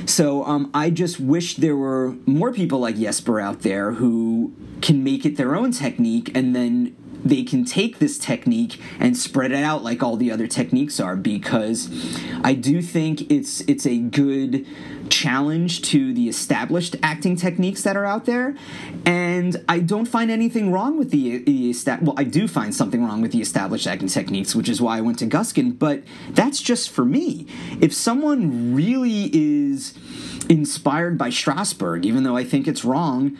So 0.06 0.44
um, 0.46 0.70
I 0.74 0.90
just 0.90 1.20
wish 1.20 1.56
there 1.56 1.76
were 1.76 2.16
more 2.26 2.52
people 2.52 2.80
like 2.80 2.98
Jesper 2.98 3.40
out 3.40 3.62
there 3.62 3.94
who 3.94 4.54
can 4.82 5.04
make 5.04 5.26
it 5.26 5.38
their 5.38 5.56
own 5.56 5.72
technique 5.72 6.32
and 6.36 6.56
then 6.56 6.96
they 7.24 7.44
can 7.44 7.66
take 7.66 8.00
this 8.00 8.18
technique 8.18 8.80
and 9.00 9.18
spread 9.18 9.52
it 9.52 9.64
out 9.64 9.84
like 9.84 10.02
all 10.02 10.16
the 10.16 10.32
other 10.32 10.48
techniques 10.48 11.00
are 11.00 11.16
because 11.16 11.90
I 12.44 12.54
do 12.54 12.82
think 12.82 13.30
it's 13.32 13.62
it's 13.62 13.86
a 13.86 13.98
good 13.98 14.66
challenge 15.10 15.82
to 15.82 16.14
the 16.14 16.30
established 16.30 16.96
acting 17.04 17.36
techniques 17.36 17.84
that 17.84 17.98
are 17.98 18.06
out 18.06 18.26
there 18.26 18.56
and 19.06 19.64
I 19.68 19.80
don't 19.80 20.06
find 20.06 20.32
anything 20.32 20.72
wrong 20.72 20.98
with 20.98 21.12
the, 21.12 21.40
the 21.40 21.74
well 22.02 22.16
I 22.18 22.24
do 22.24 22.48
find 22.48 22.74
something 22.74 23.04
wrong 23.04 23.22
with 23.22 23.32
the 23.32 23.42
established 23.42 23.88
acting 23.88 24.08
techniques 24.08 24.56
which 24.56 24.70
is 24.70 24.82
why 24.82 24.98
I 24.98 25.02
went 25.02 25.20
to 25.20 25.26
Guskin 25.26 25.78
but 25.78 26.04
that's 26.32 26.62
just 26.62 26.90
for 26.90 27.06
me 27.06 27.48
if 27.82 27.94
someone 27.94 28.74
really 28.76 29.30
is 29.34 29.94
inspired 30.50 31.18
by 31.18 31.30
Strasberg 31.30 32.06
even 32.06 32.24
though 32.24 32.38
I 32.38 32.44
think 32.44 32.68
it's 32.68 32.86
wrong 32.86 33.38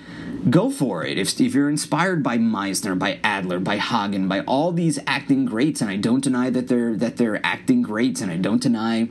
go 0.50 0.70
for 0.70 1.04
it. 1.04 1.18
If, 1.18 1.40
if 1.40 1.54
you're 1.54 1.70
inspired 1.70 2.24
by 2.24 2.38
Meisner, 2.38 2.98
by 2.98 3.20
Adler, 3.24 3.60
by 3.60 3.78
Hagen, 3.78 4.28
by 4.28 4.42
all 4.42 4.72
these 4.72 5.00
acting 5.06 5.46
greats, 5.46 5.82
and 5.82 5.90
I 5.90 5.98
don't 5.98 6.24
deny 6.24 6.50
that 6.50 6.68
they're 6.68 6.96
that 6.98 7.18
they're 7.18 7.44
acting 7.46 7.82
greats, 7.82 8.22
and 8.22 8.32
I 8.32 8.38
don't 8.38 8.62
deny 8.62 9.10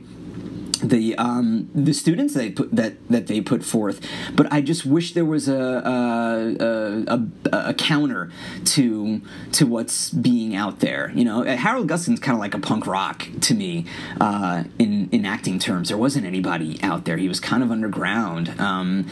the 0.81 1.15
um, 1.17 1.69
the 1.73 1.93
students 1.93 2.33
they 2.33 2.51
put 2.51 2.75
that 2.75 2.95
that 3.09 3.27
they 3.27 3.41
put 3.41 3.63
forth. 3.63 4.05
But 4.35 4.51
I 4.51 4.61
just 4.61 4.85
wish 4.85 5.13
there 5.13 5.25
was 5.25 5.47
a 5.47 5.59
a, 5.59 7.05
a, 7.07 7.69
a, 7.69 7.73
counter 7.73 8.31
to 8.65 9.21
to 9.53 9.65
what's 9.65 10.09
being 10.09 10.55
out 10.55 10.79
there. 10.79 11.11
You 11.13 11.25
know, 11.25 11.43
Harold 11.43 11.87
Guskin's 11.87 12.19
kind 12.19 12.35
of 12.35 12.39
like 12.39 12.53
a 12.53 12.59
punk 12.59 12.87
rock 12.87 13.27
to 13.41 13.53
me 13.53 13.85
uh, 14.19 14.63
in 14.77 15.09
in 15.11 15.25
acting 15.25 15.59
terms. 15.59 15.89
There 15.89 15.97
wasn't 15.97 16.25
anybody 16.25 16.81
out 16.81 17.05
there. 17.05 17.17
He 17.17 17.27
was 17.27 17.39
kind 17.39 17.63
of 17.63 17.71
underground. 17.71 18.59
Um, 18.59 19.07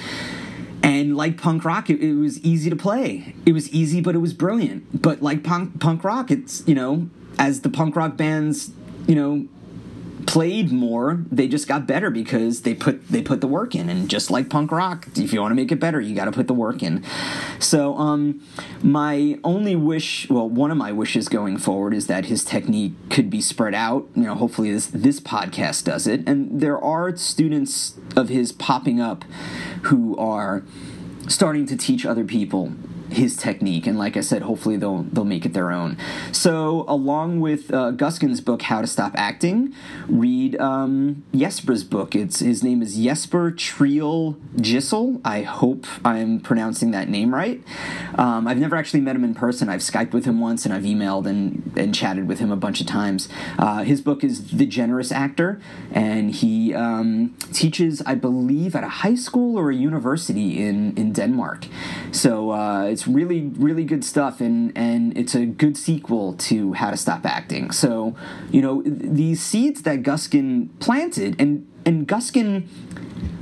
and 0.84 1.18
like 1.18 1.42
punk 1.42 1.66
rock, 1.66 1.90
it, 1.90 2.02
it, 2.02 2.14
was 2.14 2.40
easy 2.42 2.70
to 2.70 2.76
play. 2.76 3.34
It 3.46 3.52
was 3.52 3.70
easy, 3.70 4.00
but 4.00 4.16
it 4.16 4.20
was 4.20 4.34
brilliant. 4.34 5.02
But 5.02 5.22
like 5.22 5.44
punk 5.44 5.80
punk 5.80 6.04
rock, 6.04 6.32
it's 6.32 6.66
you 6.68 6.76
know 6.76 7.10
as 7.40 7.62
the 7.62 7.70
punk 7.70 7.96
rock 7.96 8.16
bands 8.18 8.72
you 9.08 9.16
know 9.16 9.48
played 10.28 10.72
more, 10.72 11.24
they 11.32 11.48
just 11.48 11.68
got 11.68 11.88
better 11.88 12.12
because 12.12 12.62
they 12.62 12.76
put 12.76 13.08
they 13.08 13.24
put 13.24 13.42
the 13.42 13.48
work 13.48 13.74
in. 13.74 13.90
And 13.90 14.08
just 14.08 14.30
like 14.30 14.50
punk 14.50 14.72
rock, 14.72 15.08
if 15.16 15.34
you 15.34 15.42
want 15.42 15.52
to 15.52 15.56
make 15.56 15.72
it 15.72 15.80
better, 15.80 16.00
you 16.00 16.14
got 16.14 16.26
to 16.26 16.32
put 16.32 16.48
the 16.48 16.54
work 16.54 16.84
in. 16.84 17.04
So, 17.60 17.96
um, 17.96 18.44
my 18.84 19.40
only 19.44 19.76
wish, 19.76 20.30
well, 20.30 20.48
one 20.48 20.70
of 20.70 20.78
my 20.78 20.92
wishes 20.92 21.30
going 21.30 21.58
forward 21.58 21.94
is 21.94 22.08
that 22.08 22.26
his 22.26 22.46
technique 22.46 22.94
could 23.10 23.30
be 23.30 23.42
spread 23.42 23.74
out. 23.74 24.08
You 24.16 24.24
know, 24.24 24.36
hopefully 24.36 24.72
this 24.72 24.88
this 24.88 25.20
podcast 25.20 25.86
does 25.86 26.06
it. 26.06 26.28
And 26.28 26.62
there 26.62 26.78
are 26.78 27.16
students 27.16 27.98
of 28.16 28.30
his 28.30 28.52
popping 28.52 29.00
up 29.00 29.24
who 29.84 30.16
are 30.18 30.64
starting 31.30 31.66
to 31.68 31.78
teach 31.78 32.06
other 32.06 32.26
people 32.26 32.74
his 33.10 33.36
technique, 33.36 33.88
and 33.88 33.98
like 33.98 34.18
I 34.18 34.22
said, 34.22 34.42
hopefully 34.44 34.78
they'll 34.78 35.04
they'll 35.04 35.26
make 35.26 35.46
it 35.46 35.54
their 35.54 35.72
own. 35.72 35.98
So, 36.32 36.86
along 36.88 37.40
with 37.40 37.74
uh, 37.74 37.92
Guskin's 37.92 38.42
book, 38.42 38.64
How 38.64 38.82
to 38.82 38.88
Stop 38.88 39.14
Acting, 39.16 39.74
read 40.08 40.60
um, 40.60 41.24
Jesper's 41.34 41.84
book. 41.84 42.16
It's 42.16 42.40
his 42.40 42.64
name 42.64 42.82
is 42.82 42.98
Jesper 42.98 43.52
Triel 43.52 44.36
Gissel. 44.58 45.22
I 45.24 45.44
hope 45.44 45.86
I'm 46.04 46.40
pronouncing 46.40 46.92
that 46.92 47.10
name 47.10 47.34
right. 47.34 47.64
Um, 48.16 48.48
I've 48.48 48.58
never 48.58 48.76
actually 48.76 49.02
met 49.02 49.16
him 49.16 49.24
in 49.24 49.36
person. 49.36 49.70
I've 49.70 49.82
skyped 49.82 50.12
with 50.12 50.26
him 50.26 50.40
once, 50.40 50.66
and 50.66 50.74
I've 50.74 50.84
emailed 50.84 51.26
and 51.26 51.72
and 51.78 51.96
chatted 51.96 52.28
with 52.28 52.40
him 52.40 52.52
a 52.52 52.58
bunch 52.58 52.82
of 52.82 52.88
times. 52.88 53.30
Uh, 53.58 53.84
his 53.84 54.02
book 54.02 54.24
is 54.24 54.52
The 54.52 54.66
Generous 54.66 55.12
Actor, 55.12 55.62
and 55.92 56.32
he 56.32 56.74
um, 56.74 57.36
teaches, 57.54 58.02
I 58.06 58.16
believe, 58.16 58.76
at 58.76 58.84
a 58.84 58.90
high 58.90 59.16
school 59.16 59.58
or 59.58 59.72
a 59.72 59.76
university 59.76 60.62
in 60.62 60.96
in 60.98 61.14
Denmark. 61.14 61.68
So. 62.12 62.52
Uh, 62.52 62.97
it's 62.98 63.08
really 63.08 63.42
really 63.60 63.84
good 63.84 64.04
stuff 64.04 64.42
and 64.42 64.76
and 64.76 65.16
it's 65.16 65.36
a 65.36 65.46
good 65.46 65.78
sequel 65.78 66.34
to 66.34 66.74
how 66.74 66.90
to 66.90 66.98
stop 66.98 67.28
acting. 67.28 67.70
So 67.70 68.16
you 68.50 68.60
know 68.60 68.82
these 68.84 69.40
seeds 69.40 69.84
that 69.84 70.02
guskin 70.02 70.70
planted 70.80 71.40
and 71.40 71.68
and 71.88 72.08
guskin 72.08 72.68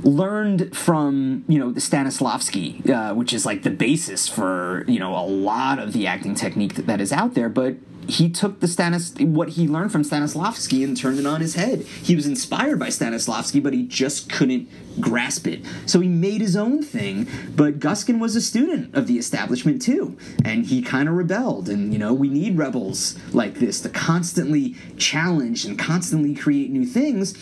learned 0.02 0.74
from 0.74 1.44
you 1.48 1.58
know 1.58 1.72
stanislavski 1.72 2.88
uh, 2.88 3.14
which 3.14 3.32
is 3.32 3.44
like 3.44 3.62
the 3.62 3.70
basis 3.70 4.28
for 4.28 4.84
you 4.86 4.98
know 4.98 5.14
a 5.16 5.26
lot 5.26 5.78
of 5.78 5.92
the 5.92 6.06
acting 6.06 6.34
technique 6.34 6.74
that, 6.74 6.86
that 6.86 7.00
is 7.00 7.12
out 7.12 7.34
there 7.34 7.48
but 7.48 7.74
he 8.08 8.28
took 8.28 8.60
the 8.60 8.66
Stanis 8.66 9.20
what 9.26 9.50
he 9.50 9.66
learned 9.66 9.92
from 9.92 10.02
Stanislavski 10.02 10.84
and 10.84 10.96
turned 10.96 11.18
it 11.18 11.26
on 11.26 11.40
his 11.40 11.54
head. 11.54 11.82
He 11.82 12.14
was 12.14 12.26
inspired 12.26 12.78
by 12.78 12.88
Stanislavski, 12.88 13.62
but 13.62 13.72
he 13.72 13.86
just 13.86 14.30
couldn't 14.30 14.68
grasp 15.00 15.46
it. 15.46 15.64
So 15.86 16.00
he 16.00 16.08
made 16.08 16.40
his 16.40 16.56
own 16.56 16.82
thing. 16.82 17.28
But 17.54 17.80
Guskin 17.80 18.18
was 18.18 18.36
a 18.36 18.40
student 18.40 18.94
of 18.94 19.06
the 19.06 19.18
establishment 19.18 19.82
too, 19.82 20.16
and 20.44 20.66
he 20.66 20.82
kind 20.82 21.08
of 21.08 21.14
rebelled. 21.14 21.68
And 21.68 21.92
you 21.92 21.98
know, 21.98 22.12
we 22.14 22.28
need 22.28 22.56
rebels 22.56 23.18
like 23.32 23.54
this 23.54 23.80
to 23.82 23.88
constantly 23.88 24.76
challenge 24.96 25.64
and 25.64 25.78
constantly 25.78 26.34
create 26.34 26.70
new 26.70 26.86
things. 26.86 27.34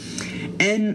And 0.59 0.94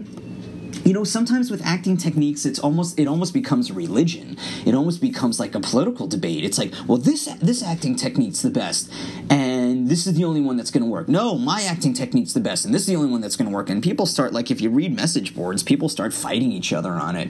you 0.84 0.92
know 0.92 1.04
sometimes 1.04 1.50
with 1.50 1.64
acting 1.64 1.96
techniques 1.96 2.46
it's 2.46 2.58
almost 2.58 2.98
it 2.98 3.06
almost 3.06 3.32
becomes 3.34 3.70
a 3.70 3.74
religion. 3.74 4.36
It 4.66 4.74
almost 4.74 5.00
becomes 5.00 5.38
like 5.38 5.54
a 5.54 5.60
political 5.60 6.06
debate. 6.06 6.44
It's 6.44 6.58
like 6.58 6.72
well 6.86 6.98
this 6.98 7.26
this 7.40 7.62
acting 7.62 7.96
technique's 7.96 8.42
the 8.42 8.50
best. 8.50 8.90
And 9.28 9.59
this 9.90 10.06
is 10.06 10.14
the 10.14 10.24
only 10.24 10.40
one 10.40 10.56
that's 10.56 10.70
going 10.70 10.82
to 10.82 10.88
work. 10.88 11.08
No 11.08 11.36
my 11.36 11.62
acting 11.62 11.92
technique's 11.92 12.32
the 12.32 12.40
best 12.40 12.64
and 12.64 12.74
this 12.74 12.82
is 12.82 12.88
the 12.88 12.96
only 12.96 13.10
one 13.10 13.20
that's 13.20 13.36
going 13.36 13.50
to 13.50 13.54
work. 13.54 13.68
And 13.68 13.82
people 13.82 14.06
start 14.06 14.32
like 14.32 14.50
if 14.50 14.60
you 14.60 14.70
read 14.70 14.94
message 14.94 15.34
boards 15.34 15.62
people 15.62 15.88
start 15.88 16.14
fighting 16.14 16.52
each 16.52 16.72
other 16.72 16.92
on 16.92 17.16
it. 17.16 17.28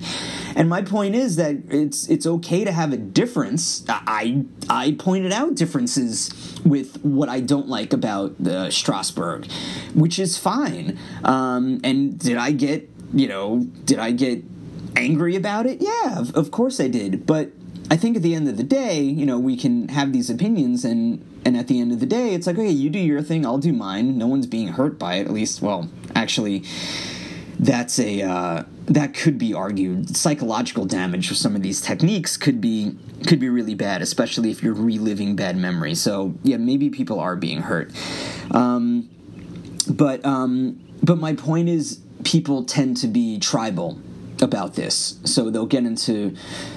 And 0.54 0.68
my 0.68 0.82
point 0.82 1.14
is 1.14 1.36
that 1.36 1.56
it's 1.68 2.08
it's 2.08 2.26
okay 2.26 2.64
to 2.64 2.72
have 2.72 2.92
a 2.92 2.96
difference. 2.96 3.84
I 3.88 4.44
i 4.68 4.94
pointed 4.98 5.32
out 5.32 5.54
differences 5.56 6.30
with 6.64 7.02
what 7.02 7.28
i 7.28 7.40
don't 7.40 7.68
like 7.68 7.92
about 7.92 8.36
the 8.38 8.68
strasberg 8.68 9.50
which 9.94 10.18
is 10.18 10.38
fine. 10.38 10.98
Um, 11.24 11.80
and 11.82 12.18
did 12.18 12.36
i 12.36 12.52
get 12.52 12.90
you 13.12 13.28
know, 13.28 13.66
did 13.84 13.98
I 13.98 14.12
get 14.12 14.44
angry 14.96 15.36
about 15.36 15.66
it? 15.66 15.80
Yeah, 15.80 16.18
of, 16.18 16.34
of 16.36 16.50
course 16.50 16.80
I 16.80 16.88
did. 16.88 17.26
But 17.26 17.50
I 17.90 17.96
think 17.96 18.16
at 18.16 18.22
the 18.22 18.34
end 18.34 18.48
of 18.48 18.56
the 18.56 18.64
day, 18.64 19.00
you 19.00 19.26
know, 19.26 19.38
we 19.38 19.56
can 19.56 19.88
have 19.88 20.12
these 20.12 20.30
opinions 20.30 20.84
and 20.84 21.24
and 21.44 21.56
at 21.56 21.68
the 21.68 21.80
end 21.80 21.92
of 21.92 22.00
the 22.00 22.06
day, 22.06 22.34
it's 22.34 22.46
like, 22.46 22.56
okay, 22.58 22.70
you 22.70 22.90
do 22.90 22.98
your 22.98 23.22
thing, 23.22 23.46
I'll 23.46 23.58
do 23.58 23.72
mine. 23.72 24.18
No 24.18 24.26
one's 24.26 24.46
being 24.46 24.68
hurt 24.68 24.98
by 24.98 25.16
it. 25.16 25.26
At 25.26 25.32
least, 25.32 25.62
well, 25.62 25.88
actually, 26.14 26.64
that's 27.58 27.98
a 27.98 28.22
uh, 28.22 28.64
that 28.86 29.14
could 29.14 29.38
be 29.38 29.54
argued. 29.54 30.16
Psychological 30.16 30.84
damage 30.84 31.28
for 31.28 31.34
some 31.34 31.54
of 31.54 31.62
these 31.62 31.80
techniques 31.80 32.36
could 32.36 32.60
be 32.60 32.96
could 33.26 33.38
be 33.38 33.48
really 33.48 33.74
bad, 33.74 34.02
especially 34.02 34.50
if 34.50 34.62
you're 34.62 34.74
reliving 34.74 35.36
bad 35.36 35.56
memories. 35.56 36.00
So 36.00 36.34
yeah, 36.42 36.56
maybe 36.56 36.90
people 36.90 37.20
are 37.20 37.36
being 37.36 37.62
hurt. 37.62 37.92
Um, 38.50 39.08
but 39.88 40.24
um, 40.24 40.80
but 41.02 41.18
my 41.18 41.34
point 41.34 41.68
is 41.68 42.00
people 42.24 42.64
tend 42.64 42.96
to 42.98 43.08
be 43.08 43.38
tribal 43.38 43.98
about 44.42 44.74
this. 44.74 45.18
So 45.24 45.50
they'll 45.50 45.66
get 45.66 45.84
into 45.84 46.34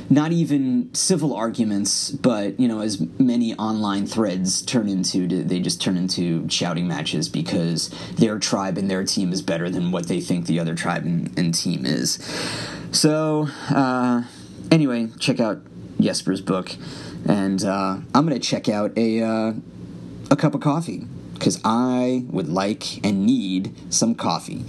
not 0.10 0.32
even 0.32 0.93
civil 0.93 1.34
arguments, 1.34 2.12
but 2.12 2.60
you 2.60 2.67
know, 2.67 2.82
as 2.82 2.99
many 3.19 3.54
online 3.56 4.06
threads 4.06 4.62
turn 4.62 4.88
into, 4.88 5.28
they 5.28 5.60
just 5.60 5.82
turn 5.82 5.97
into 5.97 6.47
shouting 6.49 6.88
matches 6.88 7.30
because 7.30 7.89
their 8.15 8.39
tribe 8.39 8.78
and 8.78 8.89
their 8.89 9.04
team 9.04 9.32
is 9.32 9.41
better 9.41 9.69
than 9.69 9.91
what 9.91 10.08
they 10.08 10.19
think 10.19 10.45
the 10.45 10.60
other 10.60 10.76
tribe 10.76 11.06
and, 11.06 11.38
and 11.38 11.54
team 11.54 11.86
is. 11.86 12.15
So 12.91 13.47
uh, 13.69 14.23
anyway, 14.71 15.10
check 15.19 15.39
out 15.39 15.62
Jesper's 15.99 16.41
book, 16.41 16.76
and 17.28 17.63
uh, 17.63 17.97
I'm 18.13 18.28
gonna 18.28 18.39
check 18.39 18.67
out 18.67 18.97
a 18.97 19.21
uh, 19.21 19.54
a 20.30 20.36
cup 20.36 20.54
of 20.54 20.62
coffee 20.62 21.08
because 21.34 21.60
I 21.63 22.26
would 22.30 22.49
like 22.49 23.04
and 23.06 23.26
need 23.26 23.73
some 23.93 24.15
coffee. 24.15 24.65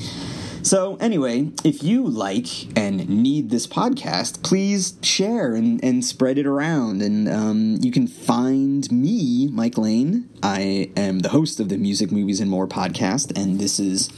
So, 0.64 0.96
anyway, 0.96 1.50
if 1.62 1.82
you 1.82 2.06
like 2.06 2.74
and 2.74 3.06
need 3.06 3.50
this 3.50 3.66
podcast, 3.66 4.42
please 4.42 4.94
share 5.02 5.54
and, 5.54 5.78
and 5.84 6.02
spread 6.02 6.38
it 6.38 6.46
around. 6.46 7.02
And 7.02 7.28
um, 7.28 7.76
you 7.82 7.92
can 7.92 8.06
find 8.06 8.90
me, 8.90 9.48
Mike 9.52 9.76
Lane. 9.76 10.26
I 10.42 10.90
am 10.96 11.18
the 11.18 11.28
host 11.28 11.60
of 11.60 11.68
the 11.68 11.76
Music, 11.76 12.10
Movies, 12.10 12.40
and 12.40 12.50
More 12.50 12.66
podcast, 12.66 13.38
and 13.38 13.60
this 13.60 13.78
is 13.78 14.08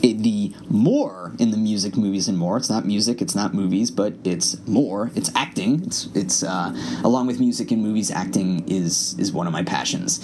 the 0.00 0.52
more 0.68 1.32
in 1.38 1.50
the 1.50 1.56
music, 1.56 1.96
movies, 1.96 2.28
and 2.28 2.36
more. 2.36 2.56
It's 2.56 2.70
not 2.70 2.84
music, 2.84 3.22
it's 3.22 3.34
not 3.34 3.54
movies, 3.54 3.90
but 3.90 4.14
it's 4.24 4.64
more. 4.66 5.10
It's 5.14 5.30
acting. 5.34 5.82
It's 5.84 6.08
it's 6.14 6.42
uh, 6.42 6.74
along 7.02 7.26
with 7.26 7.40
music 7.40 7.70
and 7.70 7.82
movies, 7.82 8.10
acting 8.10 8.68
is 8.68 9.18
is 9.18 9.32
one 9.32 9.46
of 9.46 9.52
my 9.52 9.62
passions. 9.62 10.20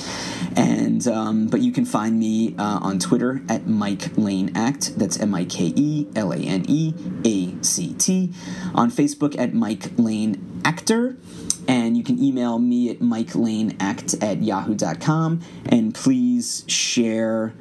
And 0.56 1.06
um, 1.08 1.46
but 1.48 1.60
you 1.60 1.72
can 1.72 1.84
find 1.84 2.18
me 2.18 2.54
uh, 2.58 2.80
on 2.82 2.98
Twitter 2.98 3.42
at 3.48 3.66
Mike 3.66 4.16
Lane 4.16 4.52
Act. 4.54 4.98
That's 4.98 5.18
M 5.18 5.34
I 5.34 5.44
K 5.44 5.72
E 5.76 6.06
L 6.16 6.32
A 6.32 6.38
N 6.38 6.64
E 6.68 6.94
A 7.24 7.62
C 7.62 7.94
T. 7.94 8.32
On 8.74 8.90
Facebook 8.90 9.38
at 9.38 9.54
Mike 9.54 9.98
Lane 9.98 10.60
Actor 10.64 11.16
and 11.68 11.96
you 11.96 12.02
can 12.02 12.22
email 12.22 12.58
me 12.58 12.90
at 12.90 12.98
mikelaneact 12.98 14.22
at 14.22 14.42
yahoo.com 14.42 15.40
and 15.66 15.94
please 15.94 16.64
share 16.66 17.54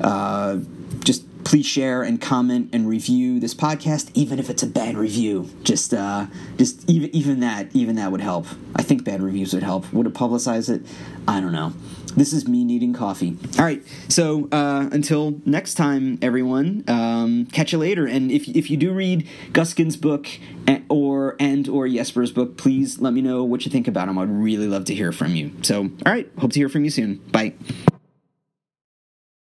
uh, 0.00 0.58
just 1.00 1.24
please 1.44 1.66
share 1.66 2.02
and 2.02 2.20
comment 2.20 2.70
and 2.72 2.88
review 2.88 3.38
this 3.38 3.54
podcast 3.54 4.10
even 4.14 4.38
if 4.38 4.50
it's 4.50 4.62
a 4.62 4.66
bad 4.66 4.96
review. 4.96 5.50
Just 5.62 5.94
uh 5.94 6.26
just 6.58 6.88
even 6.88 7.14
even 7.14 7.40
that 7.40 7.68
even 7.74 7.96
that 7.96 8.10
would 8.10 8.20
help. 8.20 8.46
I 8.74 8.82
think 8.82 9.04
bad 9.04 9.22
reviews 9.22 9.54
would 9.54 9.62
help. 9.62 9.92
Would 9.92 10.06
it 10.06 10.14
publicize 10.14 10.68
it? 10.68 10.82
I 11.28 11.40
don't 11.40 11.52
know. 11.52 11.72
This 12.16 12.32
is 12.32 12.46
me 12.46 12.64
needing 12.64 12.92
coffee. 12.92 13.36
All 13.58 13.64
right. 13.64 13.82
So 14.08 14.48
uh 14.50 14.88
until 14.90 15.40
next 15.44 15.74
time 15.74 16.18
everyone 16.22 16.84
um 16.88 17.46
catch 17.46 17.72
you 17.72 17.78
later. 17.78 18.06
And 18.06 18.30
if 18.30 18.48
if 18.48 18.70
you 18.70 18.76
do 18.76 18.92
read 18.92 19.28
guskin's 19.52 19.96
book 19.96 20.28
and, 20.66 20.84
or 20.88 21.36
and 21.38 21.68
or 21.68 21.86
jesper's 21.88 22.32
book 22.32 22.56
please 22.56 23.00
let 23.00 23.12
me 23.12 23.20
know 23.20 23.44
what 23.44 23.66
you 23.66 23.70
think 23.70 23.86
about 23.86 24.06
them 24.06 24.18
i'd 24.18 24.30
really 24.30 24.66
love 24.66 24.86
to 24.86 24.94
hear 24.94 25.12
from 25.12 25.34
you. 25.34 25.52
So 25.62 25.82
all 25.82 26.12
right. 26.12 26.30
Hope 26.38 26.52
to 26.52 26.58
hear 26.58 26.68
from 26.68 26.84
you 26.84 26.90
soon. 26.90 27.16
Bye 27.30 27.54